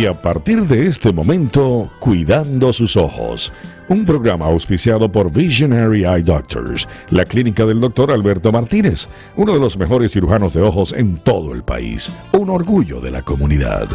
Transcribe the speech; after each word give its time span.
Y 0.00 0.06
a 0.06 0.14
partir 0.14 0.62
de 0.62 0.86
este 0.86 1.12
momento, 1.12 1.92
Cuidando 1.98 2.72
sus 2.72 2.96
ojos, 2.96 3.52
un 3.86 4.06
programa 4.06 4.46
auspiciado 4.46 5.12
por 5.12 5.30
Visionary 5.30 6.06
Eye 6.06 6.22
Doctors, 6.22 6.88
la 7.10 7.26
clínica 7.26 7.66
del 7.66 7.80
doctor 7.80 8.10
Alberto 8.10 8.50
Martínez, 8.50 9.08
uno 9.36 9.52
de 9.52 9.60
los 9.60 9.76
mejores 9.76 10.12
cirujanos 10.12 10.54
de 10.54 10.62
ojos 10.62 10.94
en 10.94 11.18
todo 11.18 11.52
el 11.52 11.64
país, 11.64 12.18
un 12.32 12.48
orgullo 12.48 12.98
de 13.02 13.10
la 13.10 13.20
comunidad. 13.20 13.88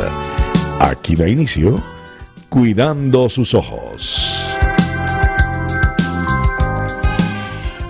Aquí 0.79 1.15
da 1.15 1.27
inicio, 1.27 1.73
Cuidando 2.49 3.27
sus 3.27 3.55
ojos. 3.55 4.55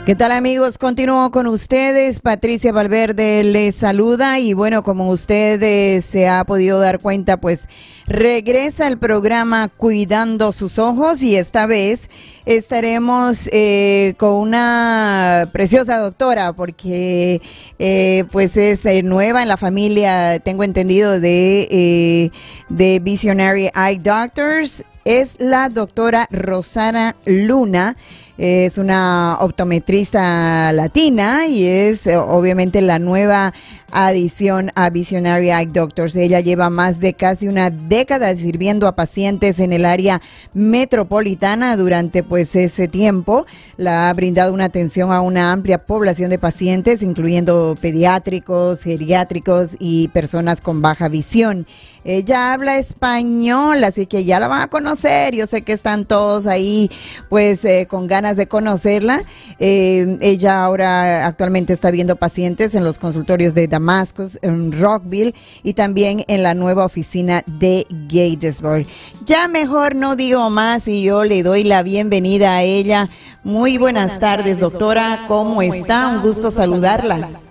¿Qué 0.06 0.16
tal 0.16 0.32
amigos? 0.32 0.78
Continúo 0.78 1.32
con 1.32 1.48
ustedes. 1.48 2.22
Patricia 2.22 2.72
Valverde 2.72 3.44
les 3.44 3.76
saluda 3.76 4.40
y 4.40 4.54
bueno, 4.54 4.84
como 4.84 5.10
ustedes 5.10 6.06
se 6.06 6.30
ha 6.30 6.46
podido 6.46 6.80
dar 6.80 7.00
cuenta, 7.00 7.38
pues 7.38 7.68
regresa 8.08 8.88
el 8.88 8.98
programa 8.98 9.68
Cuidando 9.68 10.52
sus 10.52 10.78
ojos 10.80 11.24
y 11.24 11.36
esta 11.36 11.66
vez 11.66 12.10
estaremos 12.46 13.50
eh, 13.52 14.14
con 14.18 14.34
una 14.34 15.50
preciosa 15.52 15.98
doctora 15.98 16.54
porque 16.54 17.42
eh, 17.80 18.26
pues 18.32 18.56
es 18.58 18.86
eh, 18.86 19.02
nueva 19.02 19.42
en 19.42 19.48
la 19.48 19.58
familia, 19.58 20.40
tengo 20.40 20.64
entendido, 20.64 21.20
de, 21.20 22.32
de 22.70 23.00
Visionary 23.00 23.72
Eye 23.76 24.00
Doctors. 24.00 24.84
Es 25.04 25.36
la 25.40 25.70
doctora 25.70 26.28
Rosana 26.32 27.16
Luna 27.26 27.96
es 28.38 28.78
una 28.78 29.38
optometrista 29.40 30.72
latina 30.74 31.48
y 31.48 31.66
es 31.66 32.06
obviamente 32.08 32.82
la 32.82 33.00
nueva 33.00 33.54
adición 33.92 34.72
a 34.76 34.90
Visionary 34.90 35.52
Eye 35.52 35.68
Doctors. 35.68 36.16
Ella 36.18 36.42
lleva 36.42 36.70
más 36.70 37.00
de 37.00 37.14
casi 37.14 37.48
una 37.48 37.70
década 37.70 37.95
sirviendo 38.38 38.88
a 38.88 38.96
pacientes 38.96 39.60
en 39.60 39.72
el 39.72 39.86
área 39.86 40.22
metropolitana 40.54 41.78
durante 41.78 42.24
pues 42.24 42.56
ese 42.56 42.88
tiempo. 42.88 43.46
La 43.78 44.10
ha 44.10 44.14
brindado 44.14 44.54
una 44.54 44.66
atención 44.66 45.12
a 45.12 45.22
una 45.22 45.52
amplia 45.52 45.86
población 45.86 46.30
de 46.30 46.38
pacientes, 46.38 47.02
incluyendo 47.02 47.76
pediátricos, 47.80 48.84
geriátricos 48.84 49.78
y 49.80 50.10
personas 50.10 50.62
con 50.62 50.82
baja 50.82 51.08
visión. 51.08 51.66
Ella 52.06 52.54
habla 52.54 52.78
español, 52.78 53.84
así 53.84 54.06
que 54.06 54.26
ya 54.26 54.40
la 54.40 54.48
van 54.48 54.62
a 54.62 54.68
conocer. 54.68 55.36
Yo 55.36 55.48
sé 55.48 55.64
que 55.64 55.74
están 55.74 56.06
todos 56.06 56.46
ahí 56.46 56.92
pues 57.30 57.66
eh, 57.66 57.88
con 57.90 58.06
ganas 58.08 58.38
de 58.38 58.48
conocerla. 58.48 59.24
Eh, 59.58 60.18
ella 60.22 60.64
ahora 60.64 61.26
actualmente 61.26 61.74
está 61.74 61.90
viendo 61.90 62.16
pacientes 62.16 62.76
en 62.76 62.84
los 62.84 63.00
consultorios 63.00 63.56
de 63.56 63.68
Damascus, 63.68 64.38
en 64.44 64.72
Rockville 64.72 65.34
y 65.64 65.74
también 65.74 66.24
en 66.28 66.44
la 66.44 66.54
nueva 66.54 66.86
oficina 66.86 67.44
de 67.48 67.88
Gatesburg. 67.90 68.86
Ya 69.26 69.48
mejor 69.48 69.96
no 69.96 70.16
digo 70.16 70.50
más 70.52 70.88
y 70.88 71.02
yo 71.02 71.24
le 71.24 71.42
doy 71.42 71.64
la 71.64 71.82
bienvenida 71.82 72.56
a 72.58 72.62
ella. 72.62 73.10
Muy 73.44 73.80
buenas 73.80 74.20
tardes, 74.20 74.60
doctora. 74.60 75.26
¿Cómo 75.28 75.64
está? 75.64 76.10
Un 76.10 76.22
gusto 76.22 76.52
saludarla. 76.52 77.45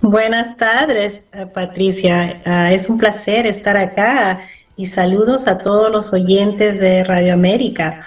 Buenas 0.00 0.56
tardes, 0.56 1.22
eh, 1.32 1.46
Patricia. 1.46 2.40
Ah, 2.44 2.72
es 2.72 2.88
un 2.88 2.98
placer 2.98 3.46
estar 3.46 3.76
acá 3.76 4.40
y 4.76 4.86
saludos 4.86 5.48
a 5.48 5.58
todos 5.58 5.90
los 5.90 6.12
oyentes 6.12 6.78
de 6.78 7.02
Radio 7.02 7.32
América. 7.32 8.00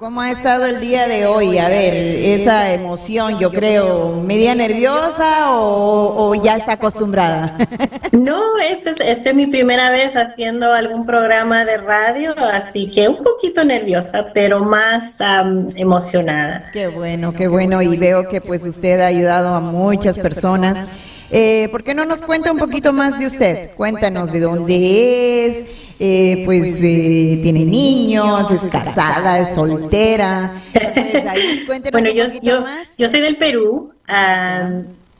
¿Cómo 0.00 0.22
ha 0.22 0.30
estado 0.30 0.64
el 0.64 0.80
día 0.80 1.06
de 1.06 1.26
hoy? 1.26 1.58
A 1.58 1.68
ver, 1.68 1.92
esa 1.94 2.72
emoción, 2.72 3.38
yo 3.38 3.50
creo, 3.50 4.22
media 4.22 4.54
nerviosa 4.54 5.50
o, 5.50 6.34
ya 6.42 6.56
está 6.56 6.72
acostumbrada. 6.72 7.58
No, 8.12 8.58
esta 8.58 8.90
es, 8.90 9.00
este 9.00 9.28
es 9.30 9.34
mi 9.36 9.46
primera 9.46 9.90
vez 9.90 10.14
haciendo 10.16 10.72
algún 10.72 11.06
programa 11.06 11.64
de 11.64 11.76
radio, 11.76 12.34
así 12.36 12.90
que 12.90 13.08
un 13.08 13.22
poquito 13.22 13.64
nerviosa, 13.64 14.30
pero 14.34 14.64
más 14.64 15.18
emocionada. 15.76 16.70
Qué 16.72 16.88
bueno, 16.88 17.32
qué 17.32 17.46
bueno, 17.46 17.80
y 17.80 17.96
veo 17.96 18.28
que 18.28 18.40
pues 18.40 18.64
usted 18.64 19.00
ha 19.00 19.06
ayudado 19.06 19.54
a 19.54 19.60
muchas 19.60 20.18
personas. 20.18 20.86
Eh, 21.30 21.68
¿Por 21.70 21.84
qué 21.84 21.94
no 21.94 22.04
nos 22.04 22.22
cuenta 22.22 22.50
un 22.50 22.58
poquito 22.58 22.92
más 22.92 23.18
de 23.18 23.26
usted? 23.26 23.70
Cuéntanos 23.76 24.32
de 24.32 24.40
dónde 24.40 25.46
es 25.46 25.89
eh, 26.02 26.44
pues 26.46 26.78
eh, 26.82 27.40
tiene 27.42 27.62
niños, 27.62 28.50
es 28.50 28.62
casada, 28.70 29.38
es 29.40 29.54
soltera. 29.54 30.50
bueno, 31.92 32.08
yo, 32.08 32.24
yo, 32.40 32.64
yo, 32.96 33.06
soy 33.06 33.20
del 33.20 33.36
Perú. 33.36 33.92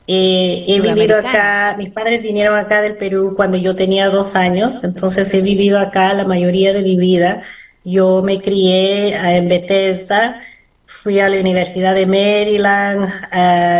Eh, 0.07 0.65
he 0.67 0.81
vivido 0.81 1.19
acá, 1.19 1.75
mis 1.77 1.91
padres 1.91 2.23
vinieron 2.23 2.57
acá 2.57 2.81
del 2.81 2.95
Perú 2.95 3.35
cuando 3.35 3.59
yo 3.59 3.75
tenía 3.75 4.09
dos 4.09 4.35
años, 4.35 4.83
entonces 4.83 5.31
he 5.35 5.43
vivido 5.43 5.77
acá 5.77 6.15
la 6.15 6.25
mayoría 6.25 6.73
de 6.73 6.81
mi 6.81 6.95
vida. 6.95 7.43
Yo 7.83 8.23
me 8.23 8.41
crié 8.41 9.15
en 9.37 9.49
Bethesda, 9.49 10.39
fui 10.87 11.19
a 11.19 11.29
la 11.29 11.39
Universidad 11.39 11.93
de 11.93 12.07
Maryland 12.07 13.07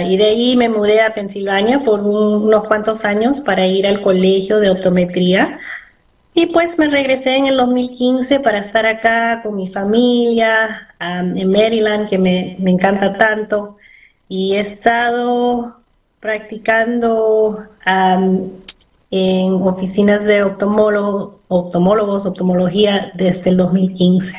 y 0.08 0.18
de 0.18 0.26
ahí 0.26 0.56
me 0.56 0.70
mudé 0.70 1.02
a 1.02 1.10
Pensilvania 1.10 1.80
por 1.80 2.02
unos 2.02 2.64
cuantos 2.66 3.06
años 3.06 3.40
para 3.40 3.66
ir 3.66 3.88
al 3.88 4.02
colegio 4.02 4.60
de 4.60 4.70
optometría 4.70 5.60
y 6.34 6.46
pues 6.47 6.80
me 6.80 6.88
regresé 6.88 7.36
en 7.36 7.47
el 7.47 7.58
2015 7.58 8.40
para 8.40 8.59
estar 8.59 8.86
acá 8.86 9.42
con 9.44 9.56
mi 9.56 9.68
familia 9.68 10.88
en 11.00 11.52
Maryland, 11.52 12.09
que 12.09 12.18
me, 12.18 12.56
encanta 12.66 13.18
tanto. 13.18 13.78
Y 14.30 14.56
he 14.56 14.62
estado 14.62 15.75
practicando 16.22 17.66
en 17.86 19.53
oficinas 19.53 20.24
de 20.24 20.44
oftalmólogos, 20.44 22.25
oftalmología 22.25 23.12
desde 23.16 23.50
el 23.50 23.58
2015. 23.58 24.38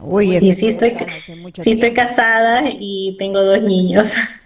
Uy, 0.00 0.36
y 0.36 0.52
sí 0.52 0.68
estoy, 0.68 0.94
sí 1.58 1.72
estoy 1.72 1.92
casada 1.92 2.62
y 2.78 3.16
tengo 3.18 3.42
dos 3.42 3.60
niños. 3.62 4.14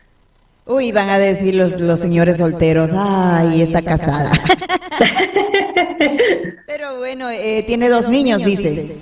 Uy, 0.69 0.93
van 0.93 1.09
a 1.09 1.19
decir 1.19 1.55
los, 1.55 1.81
los 1.81 1.99
señores 1.99 2.37
solteros, 2.37 2.91
ay, 2.95 3.63
está 3.63 3.81
casada. 3.81 4.31
Pero 6.67 6.99
bueno, 6.99 7.31
eh, 7.31 7.65
tiene 7.67 7.89
dos 7.89 8.07
niños, 8.07 8.45
dice. 8.45 8.97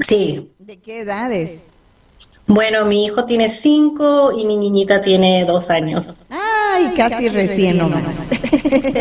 Sí. 0.00 0.50
¿De 0.58 0.76
qué 0.76 1.00
edades? 1.00 1.60
Bueno, 2.46 2.84
mi 2.84 3.06
hijo 3.06 3.24
tiene 3.24 3.48
cinco 3.48 4.32
y 4.38 4.44
mi 4.44 4.58
niñita 4.58 5.00
tiene 5.00 5.46
dos 5.46 5.70
años. 5.70 6.26
Ay, 6.28 6.92
casi, 6.94 7.30
recién 7.30 7.78
nomás. 7.78 8.04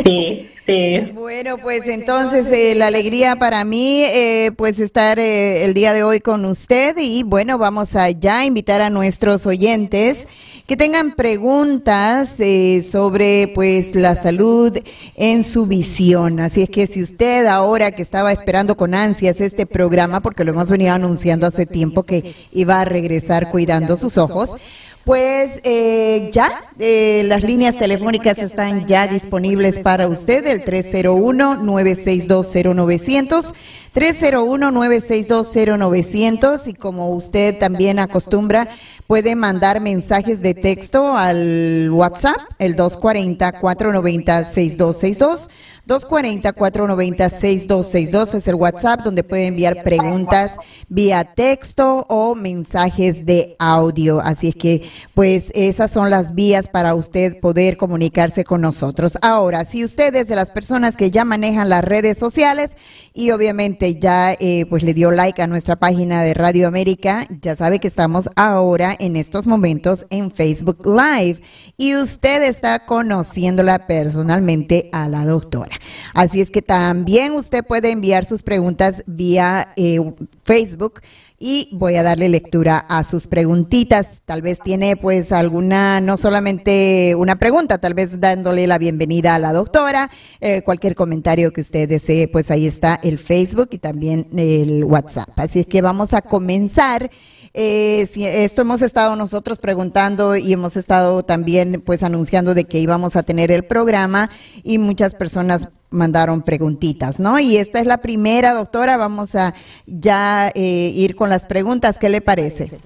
Sí, 0.05 0.49
sí. 0.65 0.99
Bueno, 1.13 1.57
pues 1.57 1.87
entonces 1.87 2.47
eh, 2.47 2.73
la 2.75 2.87
alegría 2.87 3.35
para 3.35 3.63
mí, 3.63 4.03
eh, 4.03 4.51
pues 4.57 4.79
estar 4.79 5.19
el 5.19 5.73
día 5.73 5.93
de 5.93 6.03
hoy 6.03 6.21
con 6.21 6.45
usted 6.45 6.97
y 6.97 7.23
bueno, 7.23 7.57
vamos 7.57 7.95
a 7.95 8.09
ya 8.09 8.45
invitar 8.45 8.81
a 8.81 8.89
nuestros 8.89 9.45
oyentes 9.45 10.27
que 10.69 10.77
tengan 10.77 11.13
preguntas 11.13 12.35
eh, 12.37 12.83
sobre 12.83 13.51
pues 13.55 13.95
la 13.95 14.13
salud 14.13 14.77
en 15.15 15.43
su 15.43 15.65
visión. 15.65 16.39
Así 16.39 16.61
es 16.61 16.69
que 16.69 16.85
si 16.85 17.01
usted 17.01 17.47
ahora 17.47 17.89
que 17.89 18.03
estaba 18.03 18.31
esperando 18.31 18.77
con 18.77 18.93
ansias 18.93 19.41
este 19.41 19.65
programa, 19.65 20.19
porque 20.19 20.43
lo 20.43 20.51
hemos 20.51 20.69
venido 20.69 20.93
anunciando 20.93 21.47
hace 21.47 21.65
tiempo 21.65 22.03
que 22.03 22.35
iba 22.51 22.81
a 22.81 22.85
regresar 22.85 23.49
cuidando 23.49 23.95
sus 23.95 24.19
ojos, 24.19 24.57
pues 25.05 25.59
eh, 25.63 26.29
ya, 26.31 26.65
eh, 26.77 27.23
las 27.25 27.41
líneas 27.41 27.79
telefónicas 27.79 28.37
están 28.37 28.85
ya 28.85 29.07
disponibles 29.07 29.79
para 29.79 30.07
usted, 30.07 30.45
el 30.45 30.63
301-9620900, 30.63 33.55
301-9620900 33.93 36.67
y 36.67 36.73
como 36.73 37.09
usted 37.09 37.59
también 37.59 37.99
acostumbra, 37.99 38.69
puede 39.07 39.35
mandar 39.35 39.81
mensajes 39.81 40.41
de 40.41 40.53
texto 40.53 41.17
al 41.17 41.89
WhatsApp, 41.91 42.37
el 42.59 42.75
240-490-6262. 42.75 45.49
240-490-6262 45.89 48.35
es 48.35 48.47
el 48.47 48.55
WhatsApp 48.55 49.01
donde 49.01 49.23
puede 49.23 49.47
enviar 49.47 49.81
preguntas 49.81 50.51
vía 50.87 51.23
texto 51.23 52.05
o 52.09 52.35
mensajes 52.35 53.25
de 53.25 53.55
audio. 53.57 54.19
Así 54.19 54.49
es 54.49 54.55
que, 54.55 54.87
pues, 55.15 55.51
esas 55.55 55.89
son 55.89 56.11
las 56.11 56.35
vías 56.35 56.67
para 56.67 56.93
usted 56.93 57.39
poder 57.39 57.77
comunicarse 57.77 58.43
con 58.43 58.61
nosotros. 58.61 59.17
Ahora, 59.23 59.65
si 59.65 59.83
usted 59.83 60.13
es 60.15 60.27
de 60.27 60.35
las 60.35 60.51
personas 60.51 60.95
que 60.95 61.09
ya 61.09 61.25
manejan 61.25 61.69
las 61.69 61.83
redes 61.83 62.19
sociales 62.19 62.77
y 63.15 63.31
obviamente 63.31 63.78
ya, 63.79 64.33
eh, 64.39 64.65
pues, 64.69 64.83
le 64.83 64.93
dio 64.93 65.11
like 65.11 65.41
a 65.41 65.47
nuestra 65.47 65.75
página 65.75 66.21
de 66.21 66.33
Radio 66.33 66.67
América, 66.67 67.25
ya 67.41 67.55
sabe 67.55 67.79
que 67.79 67.87
estamos 67.87 68.29
ahora 68.35 68.95
en 68.99 69.15
estos 69.15 69.47
momentos 69.47 70.05
en 70.09 70.31
Facebook 70.31 70.85
Live 70.85 71.41
y 71.77 71.95
usted 71.95 72.43
está 72.43 72.85
conociéndola 72.85 73.87
personalmente 73.87 74.89
a 74.91 75.07
la 75.07 75.25
doctora. 75.25 75.75
Así 76.13 76.41
es 76.41 76.51
que 76.51 76.61
también 76.61 77.31
usted 77.33 77.63
puede 77.63 77.91
enviar 77.91 78.25
sus 78.25 78.43
preguntas 78.43 79.03
vía 79.07 79.73
eh, 79.75 79.99
Facebook 80.43 81.01
y 81.39 81.69
voy 81.71 81.95
a 81.95 82.03
darle 82.03 82.27
lectura 82.27 82.77
a 82.77 83.03
sus 83.03 83.27
preguntitas. 83.27 84.21
Tal 84.25 84.41
vez 84.41 84.59
tiene 84.59 84.97
pues 84.97 85.31
alguna, 85.31 86.01
no 86.01 86.17
solamente 86.17 87.15
una 87.17 87.37
pregunta, 87.37 87.77
tal 87.77 87.93
vez 87.93 88.19
dándole 88.19 88.67
la 88.67 88.77
bienvenida 88.77 89.35
a 89.35 89.39
la 89.39 89.53
doctora, 89.53 90.11
eh, 90.41 90.61
cualquier 90.63 90.95
comentario 90.95 91.53
que 91.53 91.61
usted 91.61 91.87
desee, 91.87 92.27
pues 92.27 92.51
ahí 92.51 92.67
está 92.67 92.99
el 93.01 93.17
Facebook 93.17 93.69
y 93.71 93.79
también 93.79 94.27
el 94.37 94.83
WhatsApp. 94.83 95.29
Así 95.37 95.61
es 95.61 95.67
que 95.67 95.81
vamos 95.81 96.13
a 96.13 96.21
comenzar. 96.21 97.09
Eh, 97.53 98.07
si 98.11 98.25
esto 98.25 98.61
hemos 98.61 98.81
estado 98.81 99.15
nosotros 99.15 99.57
preguntando 99.57 100.35
y 100.35 100.53
hemos 100.53 100.77
estado 100.77 101.23
también 101.23 101.81
pues 101.83 102.03
anunciando 102.03 102.53
de 102.53 102.65
que 102.65 102.79
íbamos 102.79 103.15
a 103.15 103.23
tener 103.23 103.51
el 103.51 103.63
programa 103.63 104.29
y 104.63 104.77
muchas 104.77 105.15
personas 105.15 105.69
mandaron 105.89 106.43
preguntitas, 106.43 107.19
¿no? 107.19 107.39
Y 107.39 107.57
esta 107.57 107.79
es 107.79 107.87
la 107.87 107.97
primera, 107.97 108.53
doctora, 108.53 108.97
vamos 108.97 109.33
a 109.35 109.55
ya 109.87 110.51
eh, 110.53 110.91
ir 110.93 111.15
con 111.15 111.29
las 111.29 111.45
preguntas, 111.45 111.97
¿qué 111.97 112.09
le 112.09 112.21
parece? 112.21 112.79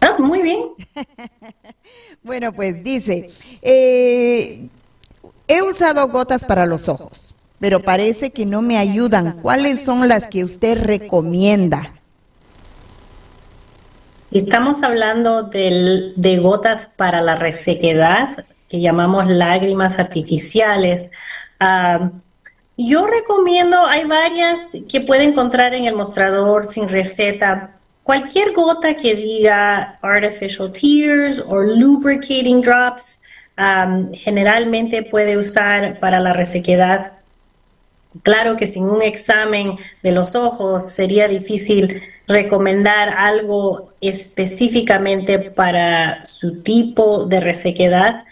Ah, 0.00 0.16
muy 0.18 0.42
bien. 0.42 0.60
bueno, 2.22 2.52
pues 2.52 2.84
dice, 2.84 3.30
eh, 3.62 4.68
he 5.48 5.62
usado 5.62 6.08
gotas 6.08 6.44
para 6.44 6.66
los 6.66 6.88
ojos, 6.88 7.34
pero 7.58 7.80
parece 7.80 8.30
que 8.30 8.44
no 8.44 8.60
me 8.60 8.76
ayudan. 8.76 9.40
¿Cuáles 9.40 9.82
son 9.82 10.06
las 10.06 10.26
que 10.26 10.44
usted 10.44 10.82
recomienda? 10.82 11.94
Estamos 14.32 14.82
hablando 14.82 15.44
de 15.44 16.38
gotas 16.42 16.86
para 16.96 17.20
la 17.20 17.36
resequedad, 17.36 18.44
que 18.68 18.80
llamamos 18.80 19.28
lágrimas 19.28 19.98
artificiales. 19.98 21.10
Ah, 21.60 22.10
yo 22.76 23.06
recomiendo, 23.06 23.86
hay 23.86 24.04
varias 24.04 24.60
que 24.88 25.00
puede 25.00 25.24
encontrar 25.24 25.74
en 25.74 25.84
el 25.84 25.94
mostrador 25.94 26.66
sin 26.66 26.88
receta. 26.88 27.78
Cualquier 28.02 28.52
gota 28.52 28.94
que 28.94 29.14
diga 29.14 29.98
artificial 30.02 30.70
tears 30.72 31.42
o 31.46 31.56
lubricating 31.62 32.60
drops, 32.60 33.20
generalmente 34.12 35.02
puede 35.04 35.38
usar 35.38 35.98
para 36.00 36.20
la 36.20 36.32
resequedad. 36.32 37.12
Claro 38.22 38.56
que 38.56 38.66
sin 38.66 38.84
un 38.84 39.02
examen 39.02 39.76
de 40.02 40.12
los 40.12 40.34
ojos 40.34 40.90
sería 40.90 41.28
difícil 41.28 42.02
recomendar 42.26 43.10
algo 43.10 43.92
específicamente 44.00 45.38
para 45.38 46.24
su 46.24 46.62
tipo 46.62 47.24
de 47.24 47.40
resequedad. 47.40 48.24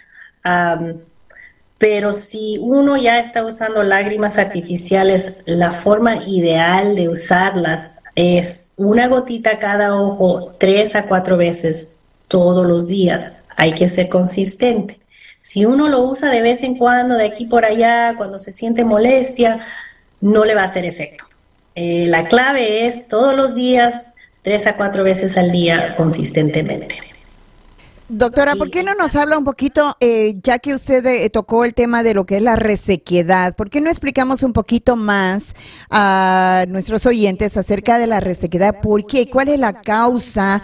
pero 1.79 2.13
si 2.13 2.59
uno 2.61 2.97
ya 2.97 3.19
está 3.19 3.45
usando 3.45 3.83
lágrimas 3.83 4.39
artificiales, 4.39 5.43
la 5.45 5.73
forma 5.73 6.17
ideal 6.27 6.97
de 6.97 7.09
usarlas 7.09 7.99
es 8.15 8.73
una 8.77 9.09
gotita 9.09 9.59
cada 9.59 9.95
ojo 10.01 10.55
tres 10.59 10.95
a 10.95 11.07
cuatro 11.07 11.37
veces 11.37 11.99
todos 12.29 12.67
los 12.67 12.87
días. 12.87 13.45
Hay 13.57 13.73
que 13.73 13.89
ser 13.89 14.09
consistente. 14.09 15.04
Si 15.45 15.67
uno 15.67 15.89
lo 15.89 16.01
usa 16.01 16.31
de 16.31 16.41
vez 16.41 16.63
en 16.63 16.75
cuando, 16.75 17.17
de 17.17 17.27
aquí 17.27 17.45
por 17.45 17.67
allá, 17.67 18.15
cuando 18.17 18.39
se 18.39 18.51
siente 18.51 18.83
molestia, 18.83 19.59
no 20.23 20.47
le 20.47 20.55
va 20.55 20.63
a 20.63 20.65
hacer 20.65 20.87
efecto. 20.87 21.27
Eh, 21.75 22.07
la 22.09 22.29
clave 22.29 22.87
es 22.87 23.09
todos 23.09 23.37
los 23.37 23.55
días, 23.55 24.09
tres 24.41 24.67
a 24.67 24.75
cuatro 24.75 25.05
veces 25.05 25.37
al 25.37 25.53
día, 25.53 25.97
consistentemente. 25.97 26.99
Doctora, 28.11 28.55
¿por 28.55 28.71
qué 28.71 28.83
no 28.83 28.95
nos 28.95 29.17
habla 29.17 29.39
un 29.39 29.45
poquito, 29.45 29.97
eh, 29.99 30.37
ya 30.43 30.59
que 30.59 30.75
usted 30.75 31.07
eh, 31.07 31.31
tocó 31.31 31.65
el 31.65 31.73
tema 31.73 32.03
de 32.03 32.13
lo 32.13 32.27
que 32.27 32.37
es 32.37 32.43
la 32.43 32.55
resequedad, 32.55 33.57
¿por 33.57 33.71
qué 33.71 33.81
no 33.81 33.89
explicamos 33.89 34.43
un 34.43 34.53
poquito 34.53 34.95
más 34.95 35.55
a 35.89 36.67
nuestros 36.69 37.07
oyentes 37.07 37.57
acerca 37.57 37.99
de 37.99 38.07
la 38.07 38.21
resequedad? 38.21 38.83
¿Por 38.83 39.07
qué? 39.07 39.27
¿Cuál 39.31 39.49
es 39.49 39.59
la 39.59 39.81
causa 39.81 40.61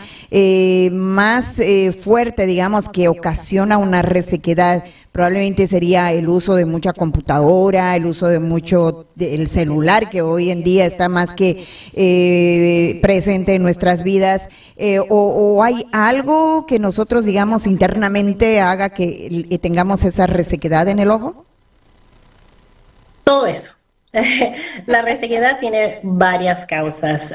más 0.92 1.56
fuerte, 1.98 2.44
digamos, 2.44 2.90
que 2.90 3.08
ocasiona 3.08 3.78
una 3.78 4.02
resequedad? 4.02 4.84
Probablemente 5.12 5.66
sería 5.66 6.12
el 6.12 6.28
uso 6.28 6.54
de 6.54 6.64
mucha 6.64 6.92
computadora, 6.92 7.96
el 7.96 8.06
uso 8.06 8.28
de 8.28 8.38
mucho 8.38 9.08
del 9.16 9.48
celular 9.48 10.08
que 10.08 10.22
hoy 10.22 10.50
en 10.50 10.62
día 10.62 10.86
está 10.86 11.08
más 11.08 11.32
que 11.32 11.66
eh, 11.94 13.00
presente 13.02 13.54
en 13.54 13.62
nuestras 13.62 14.04
vidas, 14.04 14.48
eh, 14.76 15.00
o, 15.08 15.62
hay 15.62 15.84
algo 15.92 16.64
que 16.66 16.78
nosotros 16.78 17.24
digamos 17.24 17.66
internamente 17.66 18.60
haga 18.60 18.90
que 18.90 19.58
tengamos 19.60 20.04
esa 20.04 20.26
resequedad 20.26 20.88
en 20.88 21.00
el 21.00 21.10
ojo? 21.10 21.44
Todo 23.24 23.46
eso. 23.46 23.72
La 24.86 25.02
resequedad 25.02 25.58
tiene 25.58 26.00
varias 26.02 26.66
causas. 26.66 27.34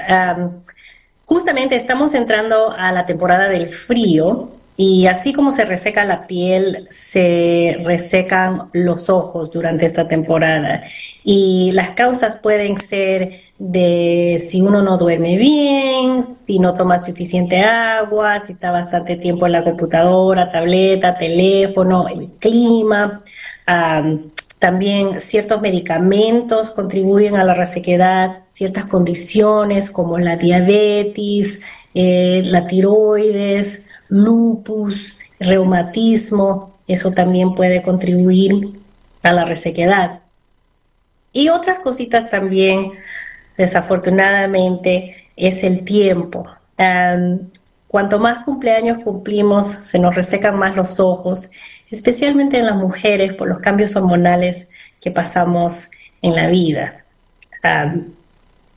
justamente 1.26 1.76
estamos 1.76 2.14
entrando 2.14 2.72
a 2.72 2.92
la 2.92 3.06
temporada 3.06 3.50
del 3.50 3.68
frío 3.68 4.52
y 4.78 5.08
así 5.08 5.32
como 5.32 5.52
se 5.54 5.64
reseca 5.64 6.04
la 6.04 6.28
piel, 6.28 6.88
se 6.92 7.78
resecan 7.84 8.70
los 8.74 9.10
ojos 9.10 9.50
durante 9.52 9.86
esta 9.86 10.06
temporada. 10.06 10.84
Y 11.24 11.72
las 11.74 11.92
causas 11.92 12.38
pueden 12.38 12.78
ser 12.78 13.40
de 13.58 14.44
si 14.46 14.60
uno 14.62 14.82
no 14.82 14.98
duerme 14.98 15.38
bien, 15.38 16.24
si 16.26 16.60
no 16.60 16.76
toma 16.76 17.00
suficiente 17.00 17.62
agua, 17.62 18.42
si 18.46 18.52
está 18.52 18.72
bastante 18.72 19.16
tiempo 19.16 19.46
en 19.46 19.54
la 19.54 19.64
computadora, 19.64 20.52
tableta, 20.52 21.18
teléfono, 21.18 22.10
el 22.10 22.32
clima. 22.40 23.22
También 24.60 25.22
ciertos 25.22 25.62
medicamentos 25.62 26.72
contribuyen 26.72 27.36
a 27.36 27.44
la 27.44 27.54
resequedad, 27.54 28.44
ciertas 28.50 28.86
condiciones 28.86 29.92
como 29.92 30.18
la 30.18 30.38
diabetes, 30.38 31.62
eh, 31.94 32.42
la 32.46 32.66
tiroides, 32.66 33.84
lupus, 34.08 35.20
reumatismo, 35.40 36.76
eso 36.88 37.12
también 37.12 37.56
puede 37.56 37.82
contribuir 37.82 38.80
a 39.24 39.34
la 39.34 39.46
resequedad. 39.46 40.22
Y 41.34 41.50
otras 41.50 41.80
cositas 41.80 42.30
también, 42.30 42.92
desafortunadamente, 43.58 45.30
es 45.36 45.64
el 45.64 45.84
tiempo. 45.84 46.48
cuanto 47.88 48.20
más 48.20 48.40
cumpleaños 48.44 49.04
cumplimos, 49.04 49.68
se 49.68 50.00
nos 50.00 50.16
resecan 50.16 50.58
más 50.58 50.76
los 50.76 51.00
ojos, 51.00 51.50
especialmente 51.92 52.58
en 52.58 52.66
las 52.66 52.76
mujeres 52.76 53.34
por 53.34 53.48
los 53.48 53.60
cambios 53.60 53.96
hormonales 53.96 54.68
que 55.02 55.12
pasamos 55.12 55.90
en 56.22 56.36
la 56.36 56.48
vida. 56.48 57.06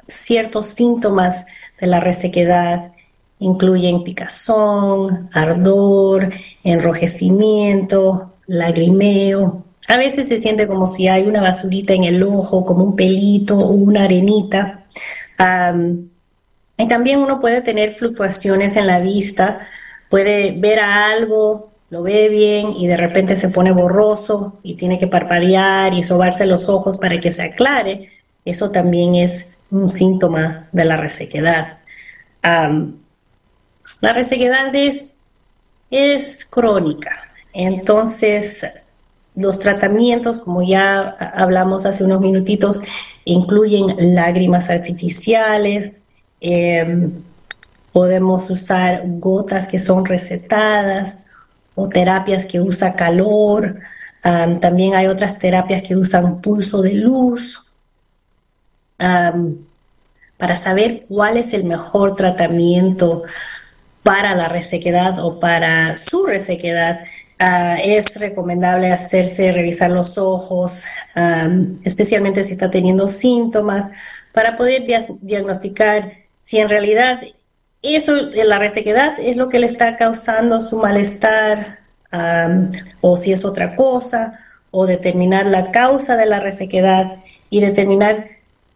ciertos 0.08 0.68
síntomas 0.68 1.46
de 1.78 1.86
la 1.86 2.00
resequedad 2.00 2.92
Incluyen 3.40 4.02
picazón, 4.02 5.30
ardor, 5.32 6.28
enrojecimiento, 6.64 8.34
lagrimeo. 8.46 9.64
A 9.86 9.96
veces 9.96 10.28
se 10.28 10.40
siente 10.40 10.66
como 10.66 10.88
si 10.88 11.06
hay 11.06 11.22
una 11.22 11.40
basurita 11.40 11.94
en 11.94 12.04
el 12.04 12.22
ojo, 12.22 12.66
como 12.66 12.82
un 12.84 12.96
pelito 12.96 13.56
o 13.56 13.68
una 13.68 14.04
arenita. 14.04 14.86
y 16.76 16.88
también 16.88 17.20
uno 17.20 17.38
puede 17.40 17.60
tener 17.60 17.92
fluctuaciones 17.92 18.76
en 18.76 18.86
la 18.88 19.00
vista, 19.00 19.60
puede 20.10 20.52
ver 20.52 20.80
a 20.80 21.10
algo, 21.10 21.70
lo 21.90 22.02
ve 22.02 22.28
bien 22.28 22.74
y 22.76 22.86
de 22.86 22.96
repente 22.96 23.36
se 23.36 23.48
pone 23.48 23.72
borroso 23.72 24.58
y 24.62 24.74
tiene 24.74 24.98
que 24.98 25.06
parpadear 25.06 25.94
y 25.94 26.02
sobarse 26.02 26.44
los 26.44 26.68
ojos 26.68 26.98
para 26.98 27.18
que 27.18 27.32
se 27.32 27.42
aclare. 27.42 28.10
Eso 28.44 28.70
también 28.70 29.14
es 29.14 29.56
un 29.70 29.88
síntoma 29.88 30.68
de 30.72 30.84
la 30.84 30.96
resequedad. 30.96 31.78
La 32.42 34.12
resequedad 34.12 34.74
es, 34.74 35.20
es 35.90 36.44
crónica, 36.44 37.22
entonces 37.52 38.66
los 39.34 39.58
tratamientos, 39.58 40.38
como 40.38 40.62
ya 40.62 41.00
hablamos 41.00 41.86
hace 41.86 42.04
unos 42.04 42.20
minutitos, 42.20 42.82
incluyen 43.24 43.94
lágrimas 44.14 44.68
artificiales, 44.68 46.02
em, 46.40 47.12
podemos 47.92 48.50
usar 48.50 49.02
gotas 49.04 49.68
que 49.68 49.78
son 49.78 50.04
recetadas 50.04 51.27
o 51.78 51.88
terapias 51.88 52.44
que 52.44 52.60
usan 52.60 52.92
calor. 52.92 53.78
también 54.60 54.94
hay 54.94 55.06
otras 55.06 55.38
terapias 55.38 55.82
que 55.82 55.96
usan 55.96 56.40
pulso 56.42 56.82
de 56.82 56.94
luz. 56.94 57.72
para 60.36 60.56
saber 60.56 61.04
cuál 61.08 61.36
es 61.36 61.52
el 61.52 61.64
mejor 61.64 62.16
tratamiento 62.16 63.24
para 64.02 64.34
la 64.34 64.48
resequedad 64.48 65.18
o 65.18 65.38
para 65.38 65.94
su 65.94 66.26
resequedad, 66.26 67.00
ah, 67.38 67.76
es 67.82 68.18
recomendable 68.18 68.92
hacerse 68.92 69.52
revisar 69.52 69.90
los 69.90 70.18
ojos, 70.18 70.84
especialmente 71.84 72.44
si 72.44 72.52
está 72.52 72.70
teniendo 72.70 73.08
síntomas, 73.08 73.90
para 74.32 74.56
poder 74.56 74.84
diagnosticar 75.20 76.12
si 76.42 76.58
en 76.58 76.68
realidad 76.68 77.20
eso, 77.82 78.16
la 78.16 78.58
resequedad, 78.58 79.18
es 79.20 79.36
lo 79.36 79.48
que 79.48 79.58
le 79.58 79.66
está 79.66 79.96
causando 79.96 80.60
su 80.62 80.78
malestar 80.78 81.78
o 83.00 83.16
si 83.16 83.32
es 83.32 83.44
otra 83.44 83.76
cosa, 83.76 84.38
o 84.70 84.86
determinar 84.86 85.46
la 85.46 85.70
causa 85.70 86.16
de 86.16 86.26
la 86.26 86.40
resequedad 86.40 87.14
y 87.50 87.60
determinar 87.60 88.26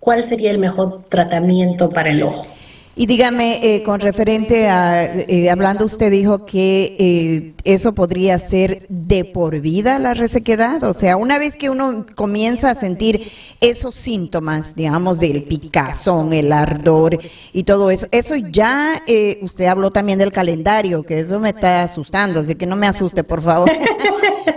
cuál 0.00 0.22
sería 0.22 0.50
el 0.50 0.58
mejor 0.58 1.04
tratamiento 1.08 1.90
para 1.90 2.10
el 2.10 2.22
ojo. 2.22 2.46
Y 2.94 3.06
dígame, 3.06 3.60
eh, 3.62 3.82
con 3.82 4.00
referente 4.00 4.68
a, 4.68 5.02
eh, 5.06 5.48
hablando 5.48 5.86
usted 5.86 6.10
dijo 6.10 6.44
que 6.44 6.94
eh, 6.98 7.54
eso 7.64 7.94
podría 7.94 8.38
ser 8.38 8.84
de 8.90 9.24
por 9.24 9.60
vida 9.60 9.98
la 9.98 10.12
resequedad, 10.12 10.82
o 10.84 10.92
sea, 10.92 11.16
una 11.16 11.38
vez 11.38 11.56
que 11.56 11.70
uno 11.70 12.04
comienza 12.14 12.68
a 12.68 12.74
sentir 12.74 13.32
esos 13.62 13.94
síntomas, 13.94 14.74
digamos, 14.74 15.18
del 15.20 15.44
picazón, 15.44 16.34
el 16.34 16.52
ardor 16.52 17.18
y 17.54 17.62
todo 17.62 17.90
eso, 17.90 18.08
eso 18.10 18.36
ya, 18.36 19.02
usted 19.40 19.64
habló 19.66 19.90
también 19.90 20.18
del 20.18 20.32
calendario, 20.32 21.02
que 21.02 21.20
eso 21.20 21.40
me 21.40 21.50
está 21.50 21.84
asustando, 21.84 22.40
así 22.40 22.56
que 22.56 22.66
no 22.66 22.76
me 22.76 22.88
asuste, 22.88 23.24
por 23.24 23.40
favor. 23.40 23.70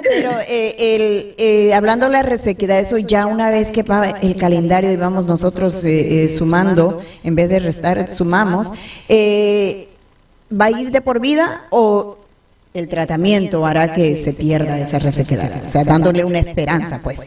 Pero 0.03 0.31
el, 0.47 1.71
hablando 1.73 2.07
de 2.07 2.11
la 2.13 2.23
resequedad, 2.23 2.79
eso 2.79 2.97
ya 2.97 3.27
una 3.27 3.49
vez 3.49 3.69
que 3.69 3.83
va 3.83 4.09
el 4.09 4.35
calendario 4.35 4.91
y 4.91 4.97
vamos 4.97 5.25
nosotros 5.25 5.83
sumando, 6.35 7.01
en 7.23 7.35
vez 7.35 7.49
de 7.49 7.59
restar, 7.59 8.07
eh, 9.09 9.89
¿va 10.51 10.65
a 10.65 10.71
ir 10.71 10.91
de 10.91 11.01
por 11.01 11.19
vida 11.19 11.65
o 11.69 12.17
el 12.73 12.87
tratamiento 12.87 13.65
hará 13.65 13.91
que 13.93 14.15
se 14.15 14.33
pierda 14.33 14.79
esa 14.79 14.99
resequedad? 14.99 15.63
O 15.63 15.67
sea, 15.67 15.83
dándole 15.83 16.25
una 16.25 16.39
esperanza, 16.39 16.99
pues. 17.03 17.21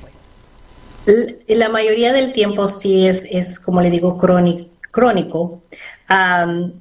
La 1.46 1.70
mayoría 1.70 2.12
del 2.12 2.32
tiempo 2.32 2.68
sí 2.68 3.06
es, 3.06 3.26
es 3.30 3.58
como 3.58 3.80
le 3.80 3.90
digo, 3.90 4.18
crónico. 4.18 5.62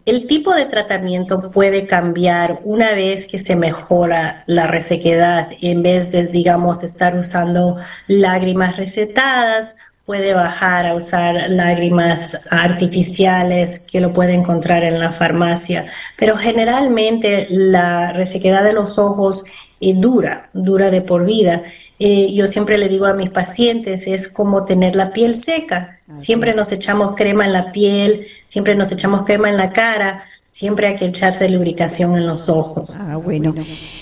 el 0.06 0.28
tipo 0.28 0.54
de 0.54 0.66
tratamiento 0.66 1.40
puede 1.52 1.88
cambiar 1.88 2.60
una 2.66 2.94
vez 2.94 3.26
que 3.26 3.40
se 3.40 3.56
mejora 3.56 4.44
la 4.48 4.68
resequedad, 4.68 5.50
en 5.62 5.82
vez 5.82 6.12
de, 6.12 6.28
digamos, 6.28 6.84
estar 6.84 7.16
usando 7.16 7.78
lágrimas 8.08 8.76
recetadas 8.76 9.76
puede 10.08 10.34
bajar 10.34 10.88
a 10.88 10.96
usar 10.96 11.50
lágrimas 11.50 12.48
artificiales 12.50 13.82
que 13.82 14.00
lo 14.00 14.14
puede 14.14 14.36
encontrar 14.36 14.86
en 14.86 15.02
la 15.02 15.12
farmacia, 15.12 15.88
pero 16.16 16.38
generalmente 16.38 17.46
la 17.50 18.14
resequedad 18.14 18.64
de 18.64 18.72
los 18.72 18.98
ojos 18.98 19.44
eh, 19.82 19.94
dura, 19.94 20.50
dura 20.54 20.92
de 20.92 21.02
por 21.02 21.26
vida. 21.26 21.62
Eh, 22.00 22.34
yo 22.34 22.48
siempre 22.48 22.78
le 22.78 22.90
digo 22.90 23.06
a 23.06 23.14
mis 23.14 23.32
pacientes, 23.32 24.08
es 24.08 24.28
como 24.28 24.66
tener 24.66 24.96
la 24.96 25.14
piel 25.14 25.36
seca. 25.36 26.00
Siempre 26.14 26.54
nos 26.54 26.72
echamos 26.72 27.14
crema 27.14 27.46
en 27.46 27.54
la 27.54 27.72
piel, 27.72 28.28
siempre 28.48 28.76
nos 28.76 28.92
echamos 28.92 29.24
crema 29.24 29.50
en 29.50 29.58
la 29.58 29.74
cara, 29.74 30.24
Siempre 30.58 30.88
hay 30.88 30.96
que 30.96 31.06
echarse 31.06 31.48
lubricación 31.50 32.18
en 32.18 32.26
los 32.26 32.50
ojos. 32.50 32.98
Ah, 33.00 33.18
bueno. 33.18 33.54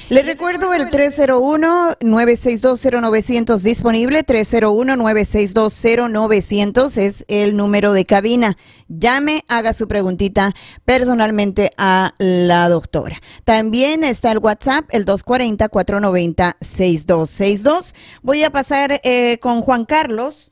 Le 0.10 0.22
recuerdo 0.22 0.74
el 0.74 0.90
301-9620900 0.90 3.60
disponible. 3.60 4.26
301-9620900 4.26 6.98
es 6.98 7.26
el 7.28 7.58
número 7.58 7.92
de 7.92 8.06
cabina. 8.06 8.56
Llame, 8.88 9.44
haga 9.50 9.74
su 9.74 9.90
preguntita 9.90 10.56
personalmente 10.86 11.74
a 11.78 12.14
la 12.20 12.70
doctora. 12.70 13.18
También 13.44 14.06
está 14.06 14.32
el 14.32 14.38
WhatsApp, 14.38 14.86
el 14.92 15.06
240-490-6262. 15.06 17.85
Voy 18.22 18.44
a 18.44 18.50
pasar 18.50 19.00
eh, 19.04 19.38
con 19.40 19.62
Juan 19.62 19.86
Carlos, 19.86 20.52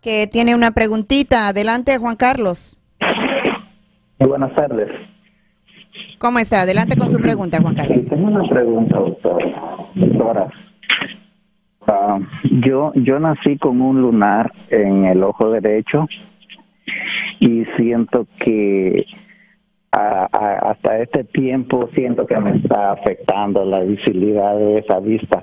que 0.00 0.26
tiene 0.26 0.54
una 0.54 0.70
preguntita. 0.70 1.48
Adelante, 1.48 1.98
Juan 1.98 2.16
Carlos. 2.16 2.78
buenas 4.18 4.54
tardes. 4.54 4.88
¿Cómo 6.18 6.38
está? 6.38 6.62
Adelante 6.62 6.96
con 6.96 7.08
su 7.08 7.18
pregunta, 7.18 7.58
Juan 7.60 7.74
Carlos. 7.74 8.08
tengo 8.08 8.26
una 8.28 8.48
pregunta, 8.48 8.98
doctora. 8.98 10.50
Ah, 11.86 12.18
yo, 12.64 12.92
yo 12.94 13.18
nací 13.20 13.58
con 13.58 13.80
un 13.82 14.00
lunar 14.00 14.50
en 14.70 15.04
el 15.04 15.22
ojo 15.22 15.50
derecho 15.50 16.06
y 17.40 17.64
siento 17.76 18.26
que 18.42 19.04
hasta 19.92 20.98
este 20.98 21.24
tiempo 21.24 21.88
siento 21.94 22.26
que 22.26 22.36
me 22.38 22.56
está 22.56 22.92
afectando 22.92 23.64
la 23.64 23.80
visibilidad 23.80 24.56
de 24.56 24.78
esa 24.78 24.98
vista. 25.00 25.42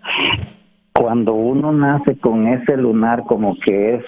Cuando 0.93 1.33
uno 1.33 1.71
nace 1.71 2.17
con 2.19 2.47
ese 2.47 2.77
lunar 2.77 3.23
como 3.25 3.57
que 3.59 3.95
es 3.95 4.05